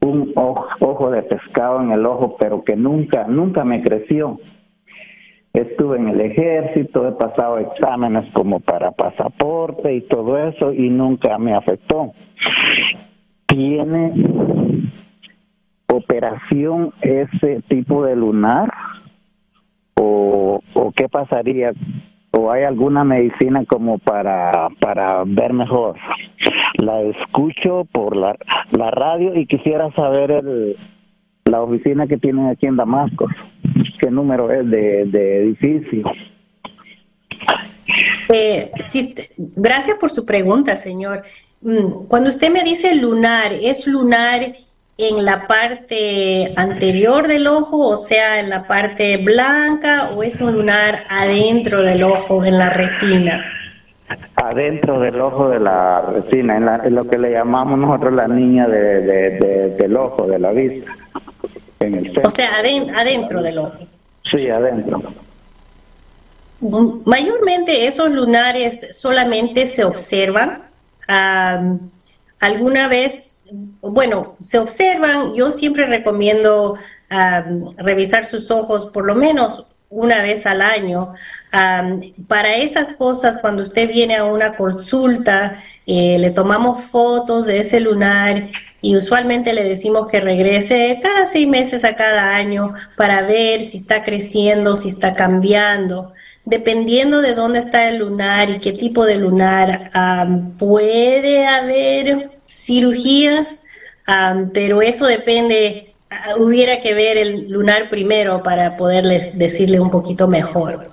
un 0.00 0.32
ojo 0.34 1.10
de 1.10 1.22
pescado 1.22 1.80
en 1.82 1.92
el 1.92 2.06
ojo, 2.06 2.36
pero 2.38 2.64
que 2.64 2.76
nunca, 2.76 3.26
nunca 3.28 3.64
me 3.64 3.82
creció 3.82 4.38
estuve 5.52 5.98
en 5.98 6.08
el 6.08 6.20
ejército, 6.20 7.06
he 7.06 7.12
pasado 7.12 7.58
exámenes 7.58 8.30
como 8.32 8.60
para 8.60 8.90
pasaporte 8.90 9.94
y 9.94 10.00
todo 10.02 10.38
eso 10.38 10.72
y 10.72 10.88
nunca 10.88 11.38
me 11.38 11.54
afectó. 11.54 12.12
¿Tiene 13.46 14.12
operación 15.92 16.92
ese 17.02 17.62
tipo 17.68 18.04
de 18.04 18.16
lunar? 18.16 18.72
¿O, 19.94 20.60
qué 20.96 21.08
pasaría? 21.08 21.72
¿O 22.32 22.50
hay 22.50 22.64
alguna 22.64 23.04
medicina 23.04 23.64
como 23.66 23.98
para, 23.98 24.68
para 24.80 25.22
ver 25.26 25.52
mejor? 25.52 25.96
La 26.78 27.00
escucho 27.02 27.86
por 27.92 28.16
la, 28.16 28.36
la 28.70 28.90
radio 28.90 29.34
y 29.38 29.46
quisiera 29.46 29.92
saber 29.92 30.30
el, 30.30 30.76
la 31.44 31.62
oficina 31.62 32.06
que 32.06 32.16
tienen 32.16 32.46
aquí 32.48 32.66
en 32.66 32.76
Damasco 32.76 33.28
qué 34.02 34.10
número 34.10 34.50
es 34.50 34.68
de, 34.68 35.42
edificio. 35.42 36.04
Eh, 38.34 38.70
gracias 39.56 39.98
por 39.98 40.10
su 40.10 40.26
pregunta, 40.26 40.76
señor. 40.76 41.22
Mm, 41.60 42.06
cuando 42.08 42.30
usted 42.30 42.50
me 42.50 42.64
dice 42.64 42.96
lunar, 42.96 43.52
¿es 43.52 43.86
lunar 43.86 44.52
en 45.08 45.24
la 45.24 45.46
parte 45.46 46.52
anterior 46.56 47.28
del 47.28 47.46
ojo, 47.46 47.88
o 47.88 47.96
sea, 47.96 48.40
en 48.40 48.50
la 48.50 48.66
parte 48.66 49.16
blanca, 49.16 50.10
o 50.14 50.22
es 50.22 50.40
un 50.40 50.52
lunar 50.52 51.04
adentro 51.08 51.82
del 51.82 52.02
ojo, 52.02 52.44
en 52.44 52.58
la 52.58 52.70
retina? 52.70 53.44
Adentro 54.36 55.00
del 55.00 55.20
ojo 55.20 55.48
de 55.48 55.60
la 55.60 56.02
retina, 56.02 56.56
en, 56.84 56.94
lo 56.94 57.08
que 57.08 57.18
le 57.18 57.32
llamamos 57.32 57.78
nosotros 57.78 58.12
la 58.12 58.28
niña 58.28 58.66
del 58.68 59.96
ojo, 59.96 60.26
de 60.26 60.38
la 60.38 60.52
vista. 60.52 60.96
O 62.22 62.28
sea, 62.28 62.58
adentro 62.58 63.42
del 63.42 63.58
ojo. 63.58 63.78
Sí, 64.30 64.48
adentro. 64.48 65.02
Mayormente 67.04 67.86
esos 67.86 68.10
lunares 68.10 68.88
solamente 68.92 69.66
se 69.66 69.84
observan. 69.84 70.62
Alguna 72.42 72.88
vez, 72.88 73.44
bueno, 73.80 74.36
se 74.42 74.58
observan, 74.58 75.32
yo 75.32 75.52
siempre 75.52 75.86
recomiendo 75.86 76.76
revisar 77.76 78.24
sus 78.24 78.50
ojos 78.50 78.86
por 78.86 79.06
lo 79.06 79.14
menos 79.14 79.64
una 79.88 80.22
vez 80.22 80.44
al 80.46 80.60
año. 80.60 81.14
para 82.26 82.56
esas 82.56 82.94
cosas, 82.94 83.38
cuando 83.38 83.62
usted 83.62 83.88
viene 83.88 84.16
a 84.16 84.24
una 84.24 84.56
consulta, 84.56 85.52
eh, 85.86 86.18
le 86.18 86.30
tomamos 86.32 86.82
fotos 86.82 87.46
de 87.46 87.60
ese 87.60 87.78
lunar 87.78 88.48
y 88.82 88.96
usualmente 88.96 89.52
le 89.54 89.62
decimos 89.62 90.08
que 90.08 90.20
regrese 90.20 90.98
cada 91.00 91.28
seis 91.28 91.46
meses 91.46 91.84
a 91.84 91.94
cada 91.94 92.34
año 92.34 92.74
para 92.96 93.22
ver 93.22 93.64
si 93.64 93.76
está 93.78 94.02
creciendo, 94.02 94.74
si 94.74 94.88
está 94.88 95.12
cambiando. 95.12 96.12
Dependiendo 96.44 97.22
de 97.22 97.34
dónde 97.34 97.60
está 97.60 97.88
el 97.88 97.98
lunar 97.98 98.50
y 98.50 98.58
qué 98.58 98.72
tipo 98.72 99.06
de 99.06 99.16
lunar, 99.16 99.90
puede 100.58 101.46
haber 101.46 102.32
cirugías, 102.46 103.62
pero 104.52 104.82
eso 104.82 105.06
depende 105.06 105.94
hubiera 106.38 106.80
que 106.80 106.92
ver 106.92 107.16
el 107.16 107.48
lunar 107.48 107.88
primero 107.88 108.42
para 108.42 108.76
poderles 108.76 109.38
decirle 109.38 109.80
un 109.80 109.90
poquito 109.90 110.28
mejor. 110.28 110.90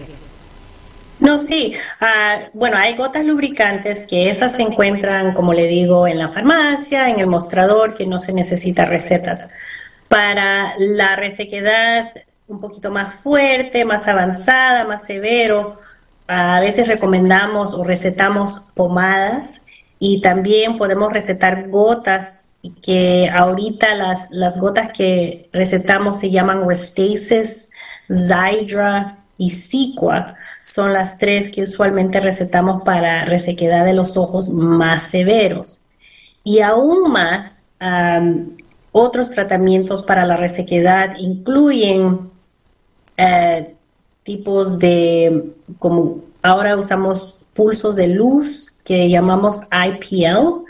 No, 1.20 1.38
sí. 1.38 1.74
Ah, 2.00 2.44
bueno, 2.54 2.78
hay 2.78 2.96
gotas 2.96 3.26
lubricantes 3.26 4.06
que 4.06 4.30
esas 4.30 4.56
se 4.56 4.62
encuentran, 4.62 5.34
como 5.34 5.52
le 5.52 5.68
digo, 5.68 6.08
en 6.08 6.18
la 6.18 6.30
farmacia, 6.30 7.10
en 7.10 7.20
el 7.20 7.28
mostrador, 7.28 7.94
que 7.94 8.08
no 8.08 8.22
se 8.22 8.32
necesita 8.32 8.86
recetas. 8.86 9.48
Para 10.08 10.76
la 10.78 11.18
resequedad 11.18 12.14
un 12.48 12.60
poquito 12.60 12.92
más 12.92 13.16
fuerte, 13.16 13.86
más 13.86 14.08
avanzada, 14.08 14.86
más 14.86 15.04
severo. 15.04 15.76
A 16.28 16.60
veces 16.60 16.88
recomendamos 16.88 17.74
o 17.74 17.84
recetamos 17.84 18.72
pomadas 18.74 19.64
y 20.00 20.22
también 20.22 20.78
podemos 20.78 21.12
recetar 21.14 21.70
gotas 21.70 22.58
que 22.82 23.30
ahorita 23.34 23.96
las, 23.96 24.32
las 24.32 24.60
gotas 24.60 24.92
que 24.92 25.50
recetamos 25.54 26.20
se 26.20 26.32
llaman 26.32 26.68
Restasis, 26.68 27.70
Zydra 28.10 29.20
y 29.38 29.50
Sequa. 29.50 30.36
Son 30.64 30.94
las 30.94 31.18
tres 31.18 31.50
que 31.50 31.64
usualmente 31.64 32.20
recetamos 32.20 32.84
para 32.84 33.26
resequedad 33.26 33.86
de 33.86 33.94
los 33.94 34.18
ojos 34.18 34.50
más 34.50 35.04
severos. 35.04 35.90
Y 36.44 36.62
aún 36.62 37.12
más, 37.12 37.68
otros 38.92 39.32
tratamientos 39.32 40.04
para 40.04 40.26
la 40.26 40.38
resequedad 40.38 41.16
incluyen 41.18 42.35
eh, 43.18 43.76
tipos 44.24 44.80
de, 44.80 45.52
como 45.80 46.22
ahora 46.42 46.76
usamos 46.76 47.40
pulsos 47.54 47.96
de 47.96 48.08
luz 48.08 48.82
que 48.84 49.10
llamamos 49.10 49.62
IPL. 49.72 50.66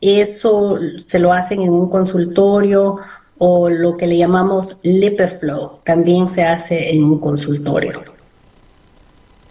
eso 0.00 0.78
se 1.06 1.18
lo 1.18 1.32
hacen 1.32 1.62
en 1.62 1.70
un 1.70 1.88
consultorio 1.88 2.96
o 3.38 3.68
lo 3.68 3.96
que 3.96 4.06
le 4.06 4.18
llamamos 4.18 4.78
LipiFlow, 4.82 5.80
también 5.84 6.30
se 6.30 6.44
hace 6.44 6.94
en 6.94 7.02
un 7.04 7.18
consultorio. 7.18 8.14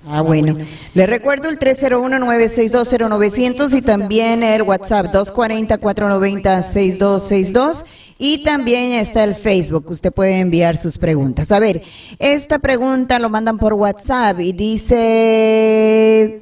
Ah, 0.05 0.21
bueno. 0.21 0.57
Le 0.93 1.07
recuerdo 1.07 1.47
el 1.47 1.57
301-9620900 1.59 3.77
y 3.77 3.81
también 3.81 4.43
el 4.43 4.63
WhatsApp 4.63 5.13
240-490-6262 5.13 7.85
y 8.23 8.37
también 8.37 8.93
está 8.93 9.25
el 9.25 9.35
Facebook, 9.35 9.91
usted 9.91 10.13
puede 10.13 10.39
enviar 10.39 10.77
sus 10.77 10.97
preguntas. 10.97 11.51
A 11.51 11.59
ver, 11.59 11.81
esta 12.19 12.57
pregunta 12.57 13.19
lo 13.19 13.29
mandan 13.29 13.57
por 13.57 13.73
WhatsApp 13.73 14.39
y 14.39 14.53
dice, 14.53 16.41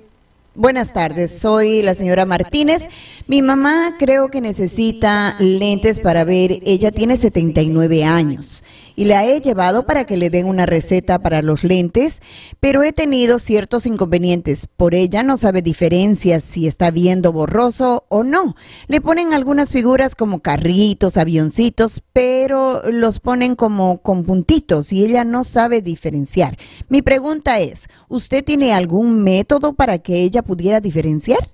buenas 0.53 0.93
tardes, 0.93 1.39
soy 1.39 1.81
la 1.81 1.95
señora 1.95 2.27
Martínez. 2.27 2.83
Mi 3.25 3.41
mamá 3.41 3.95
creo 3.97 4.29
que 4.29 4.41
necesita 4.41 5.35
lentes 5.39 5.99
para 5.99 6.23
ver, 6.23 6.59
ella 6.67 6.91
tiene 6.91 7.17
79 7.17 8.03
años 8.03 8.61
y 8.95 9.05
la 9.05 9.25
he 9.25 9.41
llevado 9.41 9.85
para 9.85 10.05
que 10.05 10.17
le 10.17 10.29
den 10.29 10.45
una 10.45 10.65
receta 10.65 11.19
para 11.19 11.41
los 11.41 11.63
lentes, 11.63 12.21
pero 12.59 12.83
he 12.83 12.93
tenido 12.93 13.39
ciertos 13.39 13.85
inconvenientes. 13.85 14.67
Por 14.67 14.95
ella 14.95 15.23
no 15.23 15.37
sabe 15.37 15.61
diferencias 15.61 16.43
si 16.43 16.67
está 16.67 16.91
viendo 16.91 17.31
borroso 17.31 18.05
o 18.09 18.23
no. 18.23 18.55
Le 18.87 19.01
ponen 19.01 19.33
algunas 19.33 19.71
figuras 19.71 20.15
como 20.15 20.39
carritos, 20.39 21.17
avioncitos, 21.17 22.03
pero 22.13 22.81
los 22.91 23.19
ponen 23.19 23.55
como 23.55 24.01
con 24.01 24.23
puntitos 24.23 24.91
y 24.93 25.05
ella 25.05 25.23
no 25.23 25.43
sabe 25.43 25.81
diferenciar. 25.81 26.57
Mi 26.89 27.01
pregunta 27.01 27.59
es, 27.59 27.87
¿usted 28.09 28.43
tiene 28.43 28.73
algún 28.73 29.23
método 29.23 29.73
para 29.73 29.99
que 29.99 30.21
ella 30.21 30.41
pudiera 30.41 30.79
diferenciar? 30.79 31.49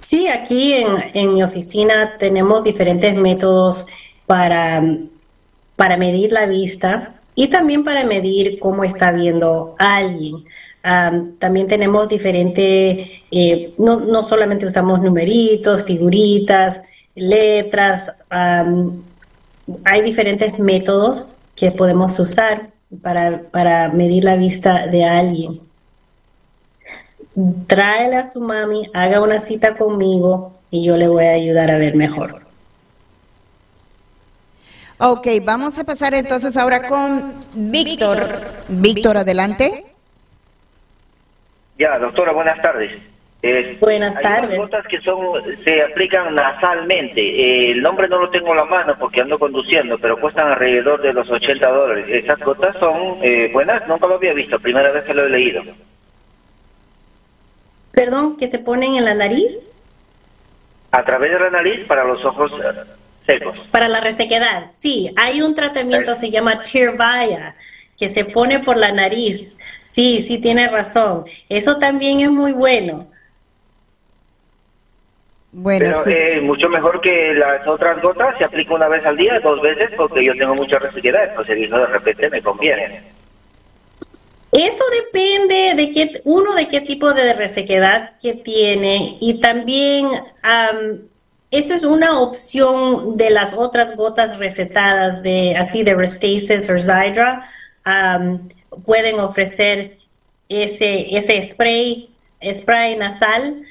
Sí, 0.00 0.26
aquí 0.26 0.72
en, 0.72 0.86
en 1.12 1.34
mi 1.34 1.42
oficina 1.42 2.16
tenemos 2.18 2.64
diferentes 2.64 3.14
métodos 3.14 3.86
para 4.26 4.82
para 5.78 5.96
medir 5.96 6.32
la 6.32 6.46
vista 6.46 7.14
y 7.36 7.46
también 7.46 7.84
para 7.84 8.04
medir 8.04 8.58
cómo 8.58 8.82
está 8.82 9.12
viendo 9.12 9.76
alguien. 9.78 10.44
también 11.38 11.68
tenemos 11.68 12.08
diferentes, 12.08 13.08
eh, 13.30 13.74
no, 13.78 14.00
no, 14.00 14.24
solamente 14.24 14.66
usamos 14.66 15.00
numeritos, 15.00 15.84
figuritas, 15.84 16.82
letras, 17.14 18.10
hay 19.84 20.02
diferentes 20.02 20.58
métodos 20.58 21.38
que 21.54 21.70
podemos 21.70 22.18
usar 22.18 22.70
para, 23.00 23.42
para 23.52 23.90
medir 23.90 24.24
la 24.24 24.34
vista 24.34 24.88
de 24.88 25.04
alguien. 25.04 25.60
Tráele 27.68 28.16
a 28.16 28.24
su 28.24 28.40
mami, 28.40 28.90
haga 28.94 29.22
una 29.22 29.38
cita 29.40 29.76
conmigo 29.76 30.54
y 30.72 30.84
yo 30.84 30.96
le 30.96 31.06
voy 31.06 31.26
a 31.26 31.34
ayudar 31.34 31.70
a 31.70 31.78
ver 31.78 31.94
mejor. 31.94 32.47
Ok, 35.00 35.28
vamos 35.44 35.78
a 35.78 35.84
pasar 35.84 36.12
entonces 36.14 36.56
ahora 36.56 36.88
con 36.88 37.32
Víctor. 37.54 38.18
Víctor, 38.68 39.16
adelante. 39.16 39.84
Ya, 41.78 41.96
doctora, 42.00 42.32
buenas 42.32 42.60
tardes. 42.60 43.00
buenas 43.78 44.20
tardes. 44.20 44.50
Hay 44.50 44.58
gotas 44.58 44.84
que 44.88 45.00
son, 45.02 45.18
se 45.64 45.82
aplican 45.82 46.34
nasalmente. 46.34 47.20
Eh, 47.20 47.70
el 47.70 47.80
nombre 47.80 48.08
no 48.08 48.18
lo 48.18 48.30
tengo 48.30 48.50
en 48.50 48.56
la 48.56 48.64
mano 48.64 48.96
porque 48.98 49.20
ando 49.20 49.38
conduciendo, 49.38 49.98
pero 49.98 50.20
cuestan 50.20 50.48
alrededor 50.48 51.00
de 51.00 51.12
los 51.12 51.30
80 51.30 51.70
dólares. 51.70 52.06
¿Esas 52.08 52.40
gotas 52.40 52.76
son 52.80 53.18
eh, 53.22 53.50
buenas? 53.52 53.86
Nunca 53.86 54.08
lo 54.08 54.16
había 54.16 54.32
visto, 54.32 54.58
primera 54.58 54.90
vez 54.90 55.04
que 55.04 55.14
lo 55.14 55.26
he 55.26 55.30
leído. 55.30 55.62
Perdón, 57.92 58.36
¿que 58.36 58.48
se 58.48 58.58
ponen 58.58 58.96
en 58.96 59.04
la 59.04 59.14
nariz? 59.14 59.84
A 60.90 61.04
través 61.04 61.30
de 61.30 61.38
la 61.38 61.50
nariz 61.50 61.86
para 61.86 62.02
los 62.02 62.24
ojos 62.24 62.50
para 63.70 63.88
la 63.88 64.00
resequedad, 64.00 64.66
sí. 64.70 65.10
Hay 65.16 65.42
un 65.42 65.54
tratamiento, 65.54 66.14
se 66.14 66.30
llama 66.30 66.62
Tirvaya, 66.62 67.56
que 67.98 68.08
se 68.08 68.24
pone 68.24 68.60
por 68.60 68.76
la 68.76 68.92
nariz. 68.92 69.56
Sí, 69.84 70.20
sí, 70.20 70.40
tiene 70.40 70.68
razón. 70.68 71.24
Eso 71.48 71.78
también 71.78 72.20
es 72.20 72.30
muy 72.30 72.52
bueno. 72.52 73.08
Bueno, 75.50 76.02
Pero, 76.04 76.16
es 76.16 76.42
mucho 76.42 76.68
mejor 76.68 77.00
que 77.00 77.32
las 77.34 77.66
otras 77.66 78.00
gotas, 78.02 78.36
se 78.38 78.44
aplica 78.44 78.74
una 78.74 78.86
vez 78.88 79.04
al 79.04 79.16
día, 79.16 79.40
dos 79.40 79.60
veces, 79.62 79.90
porque 79.96 80.24
yo 80.24 80.32
tengo 80.34 80.54
mucha 80.54 80.78
resequedad, 80.78 81.30
entonces 81.30 81.70
no 81.70 81.78
de 81.78 81.86
repente 81.86 82.30
me 82.30 82.42
conviene. 82.42 83.02
Eso 84.52 84.84
depende 85.04 85.74
de 85.74 85.90
qué, 85.90 86.20
uno, 86.24 86.54
de 86.54 86.68
qué 86.68 86.80
tipo 86.80 87.12
de 87.12 87.32
resequedad 87.32 88.18
que 88.18 88.34
tiene 88.34 89.16
y 89.20 89.40
también 89.40 90.08
eso 91.50 91.74
es 91.74 91.84
una 91.84 92.20
opción 92.20 93.16
de 93.16 93.30
las 93.30 93.54
otras 93.54 93.96
gotas 93.96 94.38
recetadas 94.38 95.22
de 95.22 95.56
así 95.56 95.82
de 95.82 95.94
Restasis 95.94 96.68
o 96.68 96.78
Zydra. 96.78 97.42
pueden 98.84 99.18
ofrecer 99.20 99.96
ese, 100.48 101.16
ese 101.16 101.40
spray, 101.42 102.10
spray 102.52 102.96
nasal, 102.96 103.62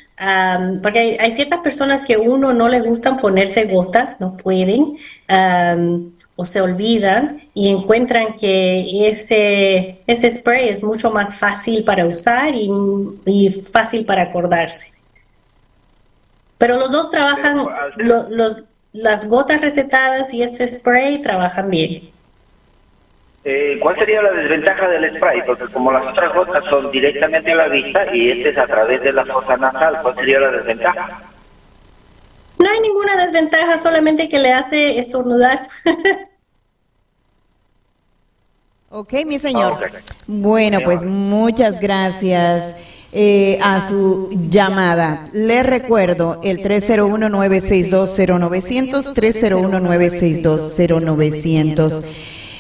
porque 0.82 1.18
hay, 1.20 1.32
ciertas 1.32 1.60
personas 1.60 2.04
que 2.04 2.18
uno 2.18 2.52
no 2.52 2.68
les 2.68 2.84
gustan 2.84 3.18
ponerse 3.18 3.66
gotas, 3.66 4.20
no 4.20 4.36
pueden, 4.38 4.98
o 6.36 6.46
se 6.46 6.62
olvidan 6.62 7.42
y 7.54 7.70
encuentran 7.70 8.36
que 8.38 9.08
ese, 9.08 10.02
ese 10.08 10.32
spray 10.32 10.70
es 10.70 10.84
mucho 10.84 11.12
más 11.12 11.36
fácil 11.38 11.84
para 11.84 12.08
usar 12.08 12.56
y 12.56 13.50
fácil 13.72 14.06
para 14.06 14.24
acordarse. 14.24 14.97
Pero 16.58 16.78
los 16.78 16.92
dos 16.92 17.10
trabajan, 17.10 17.66
las 18.94 19.28
gotas 19.28 19.62
recetadas 19.62 20.34
y 20.34 20.44
este 20.44 20.68
spray 20.68 21.22
trabajan 21.22 21.70
bien. 21.70 22.10
Eh, 23.50 23.80
¿Cuál 23.82 23.96
sería 23.98 24.22
la 24.22 24.32
desventaja 24.32 24.90
del 24.90 25.16
spray? 25.16 25.42
Porque 25.46 25.72
como 25.72 25.92
las 25.92 26.06
otras 26.06 26.34
gotas 26.36 26.64
son 26.70 26.92
directamente 26.92 27.52
a 27.52 27.56
la 27.56 27.68
vista 27.70 28.14
y 28.14 28.32
este 28.32 28.50
es 28.50 28.58
a 28.58 28.68
través 28.68 29.02
de 29.02 29.14
la 29.14 29.26
fosa 29.26 29.56
nasal, 29.56 30.02
¿cuál 30.02 30.16
sería 30.16 30.40
la 30.40 30.52
desventaja? 30.52 31.22
No 32.60 32.70
hay 32.70 32.80
ninguna 32.82 33.16
desventaja, 33.16 33.78
solamente 33.78 34.28
que 34.28 34.40
le 34.40 34.52
hace 34.52 34.98
estornudar. 34.98 35.68
ok, 38.90 39.14
mi 39.26 39.40
señor. 39.40 39.92
Bueno, 40.26 40.80
pues 40.84 41.06
muchas 41.06 41.80
gracias. 41.80 42.76
Eh, 43.14 43.58
a 43.62 43.88
su 43.88 44.30
llamada. 44.50 45.30
Le 45.32 45.64
recuerdo 45.64 46.42
el 46.44 46.62
301-962-0900, 46.62 49.14
301-962-0900. 49.16 52.04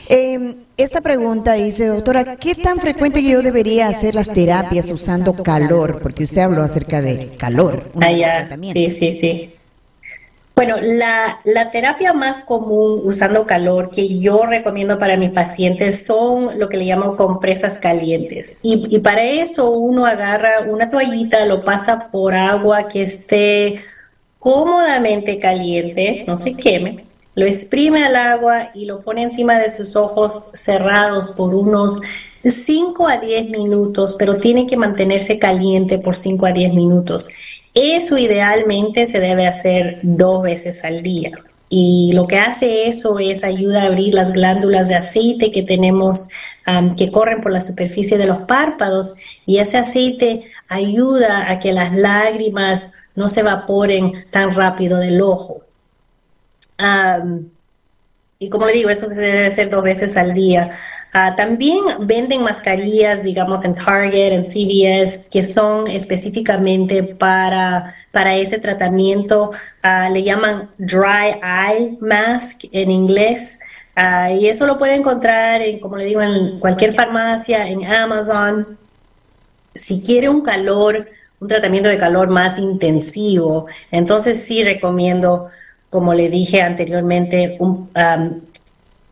Eh, 0.09 0.55
esta 0.77 1.01
pregunta 1.01 1.51
dice, 1.53 1.87
doctora, 1.87 2.37
¿qué 2.37 2.55
tan 2.55 2.79
frecuente 2.79 3.21
yo 3.21 3.41
debería 3.41 3.89
hacer 3.89 4.15
las 4.15 4.31
terapias 4.31 4.89
usando 4.89 5.33
calor? 5.43 5.99
Porque 6.01 6.23
usted 6.23 6.39
habló 6.39 6.61
acerca 6.61 7.01
de 7.01 7.31
calor. 7.37 7.91
Ah, 7.99 8.09
ya. 8.11 8.47
Sí, 8.73 8.91
sí, 8.91 9.17
sí. 9.19 9.53
Bueno, 10.57 10.77
la, 10.81 11.69
terapia 11.71 12.13
más 12.13 12.41
común 12.41 13.01
usando 13.03 13.45
calor 13.45 13.91
que 13.91 14.17
yo 14.17 14.47
recomiendo 14.47 14.97
para 14.97 15.15
mis 15.15 15.29
pacientes 15.29 16.03
son 16.03 16.57
lo 16.57 16.67
que 16.67 16.77
le 16.77 16.87
llaman 16.87 17.15
compresas 17.15 17.77
calientes. 17.77 18.57
Y, 18.63 18.87
y, 18.89 18.97
para 18.97 19.23
eso 19.23 19.69
uno 19.69 20.07
agarra 20.07 20.61
una 20.67 20.89
toallita, 20.89 21.45
lo 21.45 21.63
pasa 21.63 22.09
por 22.11 22.33
agua 22.33 22.87
que 22.87 23.03
esté 23.03 23.75
cómodamente 24.39 25.37
caliente, 25.37 26.23
no 26.25 26.35
se 26.35 26.57
queme, 26.57 27.05
lo 27.35 27.45
exprime 27.45 28.03
al 28.03 28.15
agua 28.15 28.71
y 28.73 28.85
lo 28.85 29.01
pone 29.01 29.21
encima 29.21 29.59
de 29.59 29.69
sus 29.69 29.95
ojos 29.95 30.53
cerrados 30.55 31.29
por 31.29 31.53
unos 31.53 31.99
5 32.43 33.07
a 33.07 33.17
10 33.17 33.51
minutos, 33.51 34.15
pero 34.17 34.37
tiene 34.37 34.65
que 34.65 34.75
mantenerse 34.75 35.37
caliente 35.37 35.99
por 35.99 36.15
5 36.15 36.47
a 36.47 36.51
10 36.51 36.73
minutos. 36.73 37.29
Eso 37.79 38.17
idealmente 38.17 39.05
se 39.05 39.19
debe 39.19 39.45
hacer 39.45 39.99
dos 40.01 40.41
veces 40.41 40.83
al 40.83 41.03
día. 41.03 41.29
Y 41.69 42.11
lo 42.15 42.25
que 42.25 42.39
hace 42.39 42.87
eso 42.87 43.19
es 43.19 43.43
ayuda 43.43 43.83
a 43.83 43.85
abrir 43.85 44.15
las 44.15 44.31
glándulas 44.31 44.87
de 44.87 44.95
aceite 44.95 45.51
que 45.51 45.61
tenemos 45.61 46.27
que 46.97 47.11
corren 47.11 47.39
por 47.39 47.51
la 47.51 47.61
superficie 47.61 48.17
de 48.17 48.25
los 48.25 48.39
párpados 48.39 49.13
y 49.45 49.59
ese 49.59 49.77
aceite 49.77 50.41
ayuda 50.67 51.51
a 51.51 51.59
que 51.59 51.71
las 51.71 51.93
lágrimas 51.93 52.91
no 53.13 53.29
se 53.29 53.41
evaporen 53.41 54.25
tan 54.31 54.55
rápido 54.55 54.97
del 54.97 55.21
ojo 55.21 55.61
y 58.39 58.49
como 58.49 58.67
le 58.67 58.73
digo, 58.73 58.89
eso 58.89 59.07
se 59.07 59.15
debe 59.15 59.47
hacer 59.47 59.69
dos 59.69 59.83
veces 59.83 60.15
al 60.15 60.33
día. 60.33 60.69
Ah, 61.19 61.35
también 61.35 61.79
venden 62.01 62.43
mascarillas, 62.43 63.23
digamos, 63.23 63.65
en 63.65 63.73
Target, 63.73 64.33
en 64.33 64.45
CVS, 64.45 65.31
que 65.31 65.41
son 65.41 65.87
específicamente 65.87 67.01
para, 67.01 67.95
para 68.11 68.35
ese 68.35 68.59
tratamiento. 68.59 69.49
Ah, 69.81 70.11
le 70.11 70.21
llaman 70.21 70.69
Dry 70.77 71.39
Eye 71.41 71.97
Mask 72.01 72.65
en 72.71 72.91
inglés. 72.91 73.57
Ah, 73.95 74.31
y 74.31 74.45
eso 74.47 74.67
lo 74.67 74.77
puede 74.77 74.93
encontrar, 74.93 75.63
en, 75.63 75.79
como 75.79 75.97
le 75.97 76.05
digo, 76.05 76.21
en 76.21 76.59
cualquier 76.59 76.93
farmacia, 76.93 77.67
en 77.67 77.83
Amazon. 77.83 78.77
Si 79.73 80.03
quiere 80.03 80.29
un 80.29 80.43
calor, 80.43 81.09
un 81.39 81.47
tratamiento 81.47 81.89
de 81.89 81.97
calor 81.97 82.29
más 82.29 82.59
intensivo, 82.59 83.65
entonces 83.89 84.43
sí 84.43 84.61
recomiendo 84.63 85.47
como 85.89 86.13
le 86.13 86.29
dije 86.29 86.61
anteriormente, 86.61 87.55
un, 87.59 87.89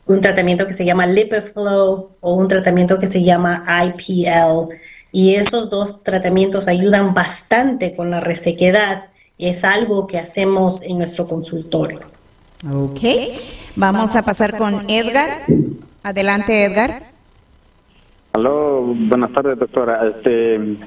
un 0.08 0.22
tratamiento 0.22 0.68
que 0.68 0.74
se 0.74 0.86
llama 0.86 1.08
LipiFlow 1.08 2.10
o 2.20 2.34
un 2.34 2.48
tratamiento 2.48 3.00
que 3.00 3.08
se 3.08 3.24
llama 3.24 3.66
IPL. 3.86 4.74
Y 5.12 5.36
esos 5.36 5.70
dos 5.70 6.04
tratamientos 6.04 6.68
ayudan 6.68 7.14
bastante 7.14 7.96
con 7.96 8.12
la 8.12 8.20
resequedad. 8.20 9.06
Es 9.38 9.64
algo 9.64 10.08
que 10.08 10.18
hacemos 10.18 10.84
en 10.84 10.98
nuestro 10.98 11.28
consultorio. 11.28 12.02
Ok. 12.70 13.00
Vamos 13.76 14.16
a 14.16 14.24
pasar 14.24 14.58
con 14.58 14.90
Edgar. 14.90 15.44
Adelante, 16.04 16.66
Edgar. 16.66 17.04
Aló, 18.34 18.82
buenas 18.82 19.32
tardes, 19.32 19.58
doctora. 19.58 20.08
Este, 20.10 20.78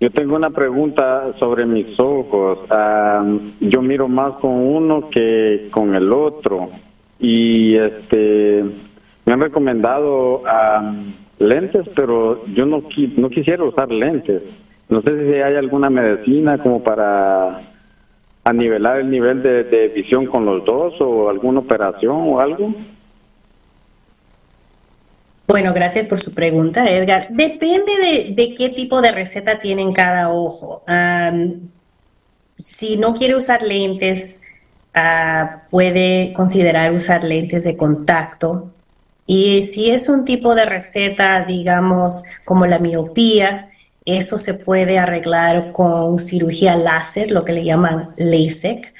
yo 0.00 0.10
tengo 0.12 0.36
una 0.36 0.50
pregunta 0.50 1.34
sobre 1.38 1.66
mis 1.66 1.98
ojos. 1.98 2.60
yo 3.60 3.82
miro 3.82 4.08
más 4.08 4.34
con 4.40 4.52
uno 4.52 5.10
que 5.10 5.68
con 5.72 5.94
el 5.94 6.12
otro. 6.12 6.70
Y 7.18 7.76
este 7.76 8.64
me 9.26 9.32
han 9.32 9.40
recomendado 9.40 10.42
lentes, 11.38 11.86
pero 11.94 12.46
yo 12.46 12.66
no, 12.66 12.82
no 13.16 13.30
quisiera 13.30 13.64
usar 13.64 13.90
lentes. 13.90 14.42
No 14.88 15.02
sé 15.02 15.10
si 15.26 15.34
hay 15.34 15.56
alguna 15.56 15.90
medicina 15.90 16.58
como 16.62 16.82
para 16.82 17.60
anivelar 18.44 19.00
el 19.00 19.10
nivel 19.10 19.42
de 19.42 19.88
visión 19.94 20.26
con 20.26 20.46
los 20.46 20.64
dos 20.64 20.94
o 21.00 21.28
alguna 21.28 21.60
operación 21.60 22.16
o 22.16 22.40
algo. 22.40 22.74
Bueno, 25.48 25.72
gracias 25.72 26.06
por 26.06 26.20
su 26.20 26.34
pregunta, 26.34 26.90
Edgar. 26.90 27.28
Depende 27.30 28.34
de, 28.36 28.54
qué 28.54 28.68
tipo 28.68 29.00
de 29.00 29.12
receta 29.12 29.58
tienen 29.58 29.94
cada 29.94 30.30
ojo. 30.30 30.82
si 32.58 32.98
no 32.98 33.14
quiere 33.14 33.34
usar 33.34 33.62
lentes, 33.62 34.44
ah, 34.98 35.62
puede 35.70 36.32
considerar 36.34 36.92
usar 36.92 37.24
lentes 37.24 37.64
de 37.64 37.76
contacto. 37.76 38.72
Y 39.26 39.62
si 39.62 39.90
es 39.90 40.08
un 40.08 40.24
tipo 40.24 40.54
de 40.54 40.64
receta, 40.64 41.44
digamos, 41.44 42.24
como 42.44 42.66
la 42.66 42.78
miopía, 42.78 43.68
eso 44.04 44.38
se 44.38 44.54
puede 44.54 44.98
arreglar 44.98 45.72
con 45.72 46.18
cirugía 46.18 46.76
láser, 46.76 47.30
lo 47.30 47.44
que 47.44 47.52
le 47.52 47.64
llaman 47.64 48.14
LASIK. 48.16 48.94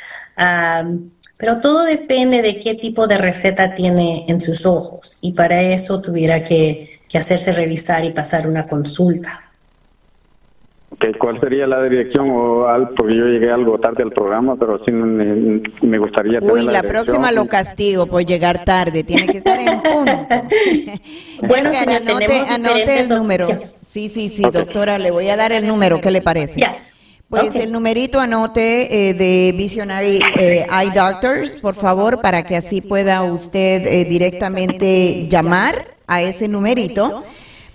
Pero 1.38 1.60
todo 1.60 1.84
depende 1.84 2.42
de 2.42 2.58
qué 2.58 2.74
tipo 2.74 3.06
de 3.06 3.16
receta 3.16 3.72
tiene 3.72 4.24
en 4.28 4.40
sus 4.40 4.66
ojos 4.66 5.16
y 5.22 5.32
para 5.32 5.62
eso 5.62 6.02
tuviera 6.02 6.42
que, 6.42 6.98
hacerse 7.14 7.52
revisar 7.52 8.04
y 8.04 8.12
pasar 8.12 8.46
una 8.46 8.64
consulta. 8.66 9.47
¿Cuál 11.18 11.40
sería 11.40 11.66
la 11.66 11.82
dirección? 11.84 12.28
O 12.30 12.66
porque 12.96 13.16
yo 13.16 13.24
llegué 13.26 13.52
algo 13.52 13.78
tarde 13.78 14.02
al 14.02 14.10
programa, 14.10 14.56
pero 14.56 14.84
sí 14.84 14.90
me, 14.90 15.98
gustaría 15.98 16.40
Uy, 16.40 16.64
la, 16.64 16.82
próxima 16.82 17.30
lo 17.30 17.46
castigo 17.46 18.06
por 18.06 18.24
llegar 18.24 18.64
tarde. 18.64 19.04
Tiene 19.04 19.26
que 19.26 19.38
estar 19.38 19.60
en 19.60 19.80
punto. 19.80 20.12
bueno, 21.46 21.70
anote, 21.70 22.40
anote 22.50 23.00
el 23.00 23.08
número. 23.10 23.46
Sí, 23.86 24.08
sí, 24.08 24.28
sí, 24.28 24.42
doctora, 24.42 24.98
le 24.98 25.12
voy 25.12 25.28
a 25.28 25.36
dar 25.36 25.52
el 25.52 25.66
número. 25.68 26.00
¿Qué 26.00 26.10
le 26.10 26.20
parece? 26.20 26.60
Pues 27.28 27.54
el 27.54 27.70
numerito 27.70 28.18
anote 28.18 29.10
eh, 29.10 29.14
de 29.14 29.54
Visionary 29.56 30.18
eh, 30.38 30.66
Eye 30.68 30.90
Doctors, 30.94 31.56
por 31.56 31.74
favor, 31.74 32.22
para 32.22 32.42
que 32.42 32.56
así 32.56 32.80
pueda 32.80 33.22
usted 33.22 33.86
eh, 33.86 34.04
directamente 34.04 35.28
llamar 35.28 35.74
a 36.06 36.22
ese 36.22 36.48
numerito 36.48 37.22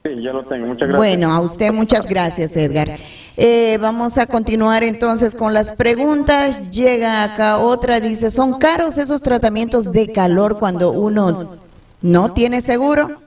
Sí, 0.03 0.09
ya 0.21 0.33
lo 0.33 0.43
tengo. 0.45 0.67
Muchas 0.67 0.89
gracias. 0.89 0.97
Bueno, 0.97 1.31
a 1.31 1.39
usted 1.39 1.71
muchas 1.71 2.05
gracias, 2.05 2.57
Edgar. 2.57 2.99
Eh, 3.41 3.77
vamos 3.79 4.17
a 4.17 4.25
continuar 4.25 4.83
entonces 4.83 5.33
con 5.33 5.53
las 5.53 5.71
preguntas. 5.71 6.71
Llega 6.71 7.23
acá 7.23 7.59
otra, 7.59 8.01
dice, 8.01 8.31
¿son 8.31 8.59
caros 8.59 8.97
esos 8.97 9.21
tratamientos 9.21 9.93
de 9.93 10.11
calor 10.11 10.59
cuando 10.59 10.91
uno 10.91 11.57
no 12.01 12.33
tiene 12.33 12.59
seguro? 12.59 13.21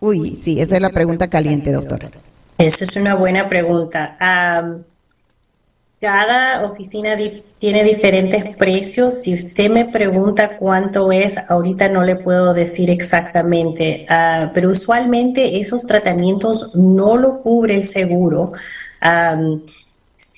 Uy, 0.00 0.36
sí, 0.36 0.58
esa 0.58 0.76
es 0.76 0.80
la 0.80 0.88
pregunta 0.88 1.28
caliente, 1.28 1.70
doctor. 1.70 2.10
Esa 2.56 2.84
es 2.84 2.96
una 2.96 3.14
buena 3.14 3.46
pregunta. 3.46 4.16
Cada 6.00 6.64
oficina 6.64 7.18
tiene 7.58 7.84
diferentes 7.84 8.56
precios. 8.56 9.20
Si 9.22 9.34
usted 9.34 9.68
me 9.68 9.84
pregunta 9.84 10.56
cuánto 10.56 11.12
es, 11.12 11.36
ahorita 11.50 11.90
no 11.90 12.04
le 12.04 12.16
puedo 12.16 12.54
decir 12.54 12.90
exactamente, 12.90 14.06
ah, 14.08 14.50
pero 14.54 14.70
usualmente 14.70 15.58
esos 15.58 15.84
tratamientos 15.84 16.74
no 16.74 17.18
lo 17.18 17.42
cubre 17.42 17.76
el 17.76 17.84
seguro. 17.84 18.52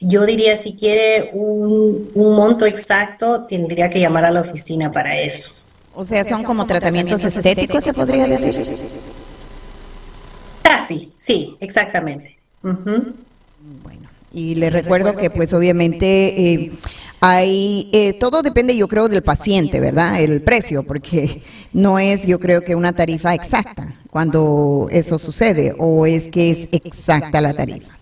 Yo 0.01 0.27
diría, 0.27 0.57
si 0.57 0.75
quiere 0.75 1.31
un, 1.33 2.11
monto 2.15 2.67
exacto, 2.67 3.47
tendría 3.47 3.89
que 3.89 4.01
llamar 4.01 4.25
a 4.25 4.31
la 4.31 4.41
oficina 4.41 4.91
para 4.91 5.21
eso. 5.21 5.55
O 5.95 6.05
sea, 6.05 6.25
son 6.25 6.45
como 6.45 6.67
tratamientos 6.67 7.25
estéticos, 7.25 7.83
se 7.83 7.93
podría 7.93 8.27
decir. 8.27 8.77
Casi, 10.63 11.11
sí, 11.17 11.57
exactamente. 11.61 12.39
Bueno. 12.63 14.09
Y 14.33 14.55
le 14.55 14.71
recuerdo 14.71 15.17
que 15.17 15.31
pues 15.31 15.55
obviamente 15.55 16.53
eh, 16.53 16.73
hay, 17.21 17.89
eh, 17.93 18.13
todo 18.13 18.43
depende 18.43 18.77
yo 18.77 18.87
creo 18.87 19.09
del 19.09 19.23
paciente, 19.23 19.81
¿verdad? 19.81 20.21
El 20.21 20.43
precio, 20.43 20.83
porque 20.83 21.43
no 21.73 21.99
es 21.99 22.27
yo 22.27 22.39
creo 22.39 22.61
que 22.61 22.75
una 22.75 22.93
tarifa 22.93 23.35
exacta 23.35 23.95
cuando 24.11 24.89
eso 24.91 25.19
sucede 25.19 25.75
o 25.79 26.07
es 26.07 26.29
que 26.29 26.51
es 26.51 26.69
exacta 26.73 27.41
la 27.41 27.55
tarifa. 27.55 27.98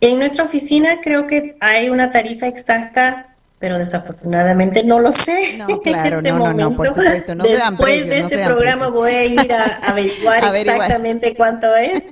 En 0.00 0.18
nuestra 0.18 0.44
oficina 0.44 1.00
creo 1.02 1.26
que 1.26 1.56
hay 1.60 1.88
una 1.88 2.10
tarifa 2.10 2.46
exacta 2.46 3.36
pero 3.58 3.78
desafortunadamente 3.78 4.84
no 4.84 5.00
lo 5.00 5.12
sé. 5.12 5.56
No, 5.56 5.66
claro, 5.82 6.18
este 6.18 6.30
no, 6.30 6.52
no, 6.52 6.76
por 6.76 6.88
supuesto, 6.88 7.34
no 7.34 7.44
Después 7.44 8.06
de 8.06 8.18
este 8.18 8.44
programa 8.44 8.88
voy 8.88 9.12
a 9.12 9.24
ir 9.24 9.50
a 9.52 9.64
averiguar, 9.82 10.54
exactamente 10.54 11.34
cuánto 11.34 11.74
es, 11.74 12.04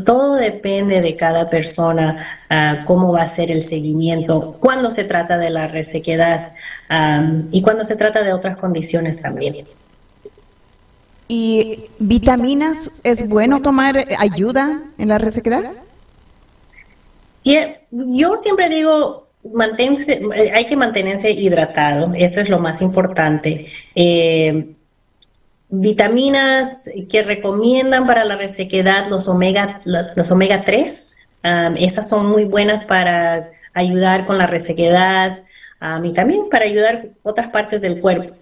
todo 0.05 0.35
depende 0.35 1.01
de 1.01 1.15
cada 1.15 1.49
persona, 1.49 2.17
ah, 2.49 2.83
cómo 2.85 3.13
va 3.13 3.21
a 3.21 3.27
ser 3.27 3.51
el 3.51 3.63
seguimiento, 3.63 4.57
cuando 4.59 4.91
se 4.91 5.05
trata 5.05 5.37
de 5.37 5.49
la 5.49 5.67
resequedad 5.67 6.53
y 7.51 7.61
cuando 7.61 7.83
se 7.85 7.95
trata 7.95 8.23
de 8.23 8.33
otras 8.33 8.57
condiciones 8.57 9.21
también. 9.21 9.67
¿Y 11.29 11.89
vitaminas 11.99 12.89
es 13.03 13.27
bueno 13.27 13.61
tomar 13.61 14.05
ayuda 14.19 14.81
en 14.97 15.09
la 15.09 15.17
resequedad? 15.17 15.63
Sí, 17.41 17.57
yo 17.91 18.37
siempre 18.41 18.69
digo, 18.69 19.27
manténse, 19.53 20.21
hay 20.53 20.65
que 20.65 20.75
mantenerse 20.75 21.31
hidratado, 21.31 22.13
eso 22.15 22.41
es 22.41 22.49
lo 22.49 22.59
más 22.59 22.81
importante. 22.81 23.67
Eh, 23.95 24.76
vitaminas 25.69 26.89
que 27.09 27.23
recomiendan 27.23 28.07
para 28.07 28.25
la 28.25 28.37
resequedad, 28.37 29.09
los 29.09 29.27
omega, 29.27 29.81
los, 29.85 30.31
omega 30.31 30.61
3, 30.61 31.17
esas 31.77 32.09
son 32.09 32.27
muy 32.27 32.45
buenas 32.45 32.85
para 32.85 33.49
ayudar 33.73 34.25
con 34.25 34.37
la 34.37 34.47
resequedad 34.47 35.43
y 36.03 36.11
también 36.13 36.49
para 36.49 36.65
ayudar 36.65 37.09
otras 37.23 37.47
partes 37.47 37.81
del 37.81 37.99
cuerpo. 37.99 38.33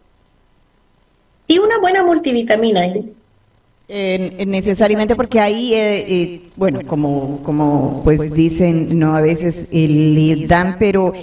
Y 1.47 1.59
una 1.59 1.77
buena 1.79 2.03
multivitamina. 2.03 2.81
Eh, 3.87 4.43
necesariamente 4.47 5.15
porque 5.15 5.39
ahí, 5.39 5.75
eh, 5.75 6.05
eh, 6.07 6.41
bueno, 6.55 6.81
como, 6.87 7.43
como 7.43 8.01
pues 8.03 8.33
dicen, 8.33 8.97
no 8.97 9.15
a 9.15 9.21
veces 9.21 9.69
le 9.71 10.47
dan, 10.47 10.77
pero 10.79 11.13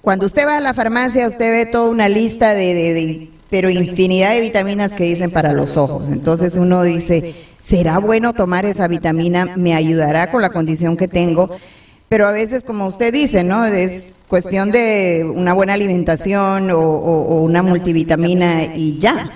cuando 0.00 0.26
usted 0.26 0.44
va 0.44 0.56
a 0.56 0.60
la 0.60 0.74
farmacia, 0.74 1.28
usted 1.28 1.52
ve 1.52 1.70
toda 1.70 1.88
una 1.88 2.08
lista 2.08 2.52
de, 2.52 3.28
pero 3.50 3.68
infinidad 3.68 4.30
de 4.30 4.40
vitaminas 4.40 4.92
que 4.92 5.04
dicen 5.04 5.30
para 5.30 5.52
los 5.52 5.76
ojos. 5.76 6.08
Entonces 6.08 6.54
uno 6.54 6.82
dice, 6.82 7.34
¿será 7.58 7.98
bueno 7.98 8.32
tomar 8.32 8.64
esa 8.64 8.88
vitamina? 8.88 9.56
¿Me 9.56 9.74
ayudará 9.74 10.30
con 10.30 10.40
la 10.40 10.50
condición 10.50 10.96
que 10.96 11.08
tengo? 11.08 11.50
Pero 12.08 12.26
a 12.26 12.32
veces, 12.32 12.64
como 12.64 12.86
usted 12.86 13.12
dice, 13.12 13.44
¿no? 13.44 13.64
Es 13.64 14.14
cuestión 14.28 14.70
de 14.70 15.28
una 15.34 15.52
buena 15.52 15.74
alimentación 15.74 16.70
o 16.70 17.42
una 17.42 17.62
multivitamina 17.62 18.64
y 18.74 18.98
ya. 18.98 19.30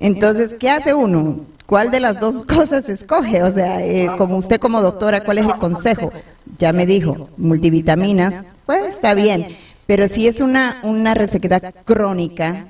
Entonces, 0.00 0.54
¿qué 0.58 0.70
hace 0.70 0.94
uno? 0.94 1.40
¿Cuál 1.70 1.92
de 1.92 2.00
las 2.00 2.18
dos 2.18 2.42
cosas 2.48 2.88
escoge? 2.88 3.44
O 3.44 3.52
sea, 3.52 3.80
eh, 3.80 4.10
como 4.18 4.36
usted 4.38 4.58
como 4.58 4.82
doctora, 4.82 5.22
¿cuál 5.22 5.38
es 5.38 5.46
el 5.46 5.56
consejo? 5.58 6.10
Ya 6.58 6.72
me 6.72 6.84
dijo, 6.84 7.28
multivitaminas, 7.36 8.42
pues 8.66 8.82
está 8.90 9.14
bien, 9.14 9.56
pero 9.86 10.08
si 10.08 10.26
es 10.26 10.40
una, 10.40 10.80
una 10.82 11.14
resequedad 11.14 11.72
crónica, 11.84 12.66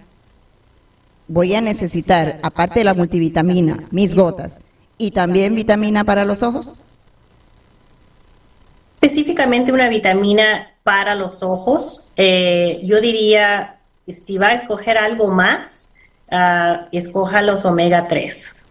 voy 1.30 1.54
a 1.54 1.60
necesitar, 1.60 2.40
aparte 2.42 2.80
de 2.80 2.84
la 2.84 2.92
multivitamina, 2.92 3.84
mis 3.92 4.16
gotas 4.16 4.58
y 4.98 5.12
también 5.12 5.54
vitamina 5.54 6.02
para 6.04 6.24
los 6.24 6.42
ojos. 6.42 6.72
Específicamente 9.00 9.72
una 9.72 9.88
vitamina 9.88 10.74
para 10.82 11.14
los 11.14 11.44
ojos, 11.44 12.12
eh, 12.16 12.80
yo 12.82 13.00
diría, 13.00 13.78
si 14.08 14.38
va 14.38 14.48
a 14.48 14.54
escoger 14.54 14.98
algo 14.98 15.28
más, 15.28 15.90
uh, 16.32 16.86
escoja 16.90 17.42
los 17.42 17.64
omega 17.64 18.08
3 18.08 18.64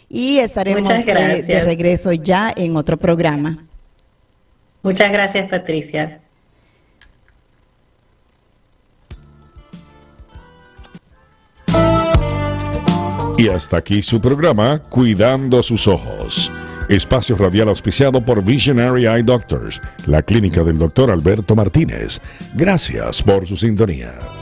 y 0.09 0.39
estaremos 0.39 0.91
eh, 0.91 1.45
de 1.47 1.61
regreso 1.63 2.13
ya 2.13 2.53
en 2.55 2.77
otro 2.77 2.97
programa. 2.97 3.65
Muchas 4.83 5.13
gracias, 5.13 5.49
Patricia. 5.49 6.21
Y 13.39 13.49
hasta 13.49 13.79
aquí 13.79 14.03
su 14.03 14.21
programa, 14.21 14.83
Cuidando 14.91 15.63
sus 15.63 15.89
Ojos. 15.89 16.53
Espacio 16.89 17.37
radial 17.37 17.69
auspiciado 17.69 18.21
por 18.21 18.45
Visionary 18.45 19.07
Eye 19.07 19.23
Doctors, 19.23 19.81
la 20.07 20.23
clínica 20.23 20.63
del 20.63 20.79
doctor 20.79 21.11
Alberto 21.11 21.55
Martínez. 21.55 22.21
Gracias 22.55 23.23
por 23.23 23.47
su 23.47 23.57
sintonía. 23.57 24.42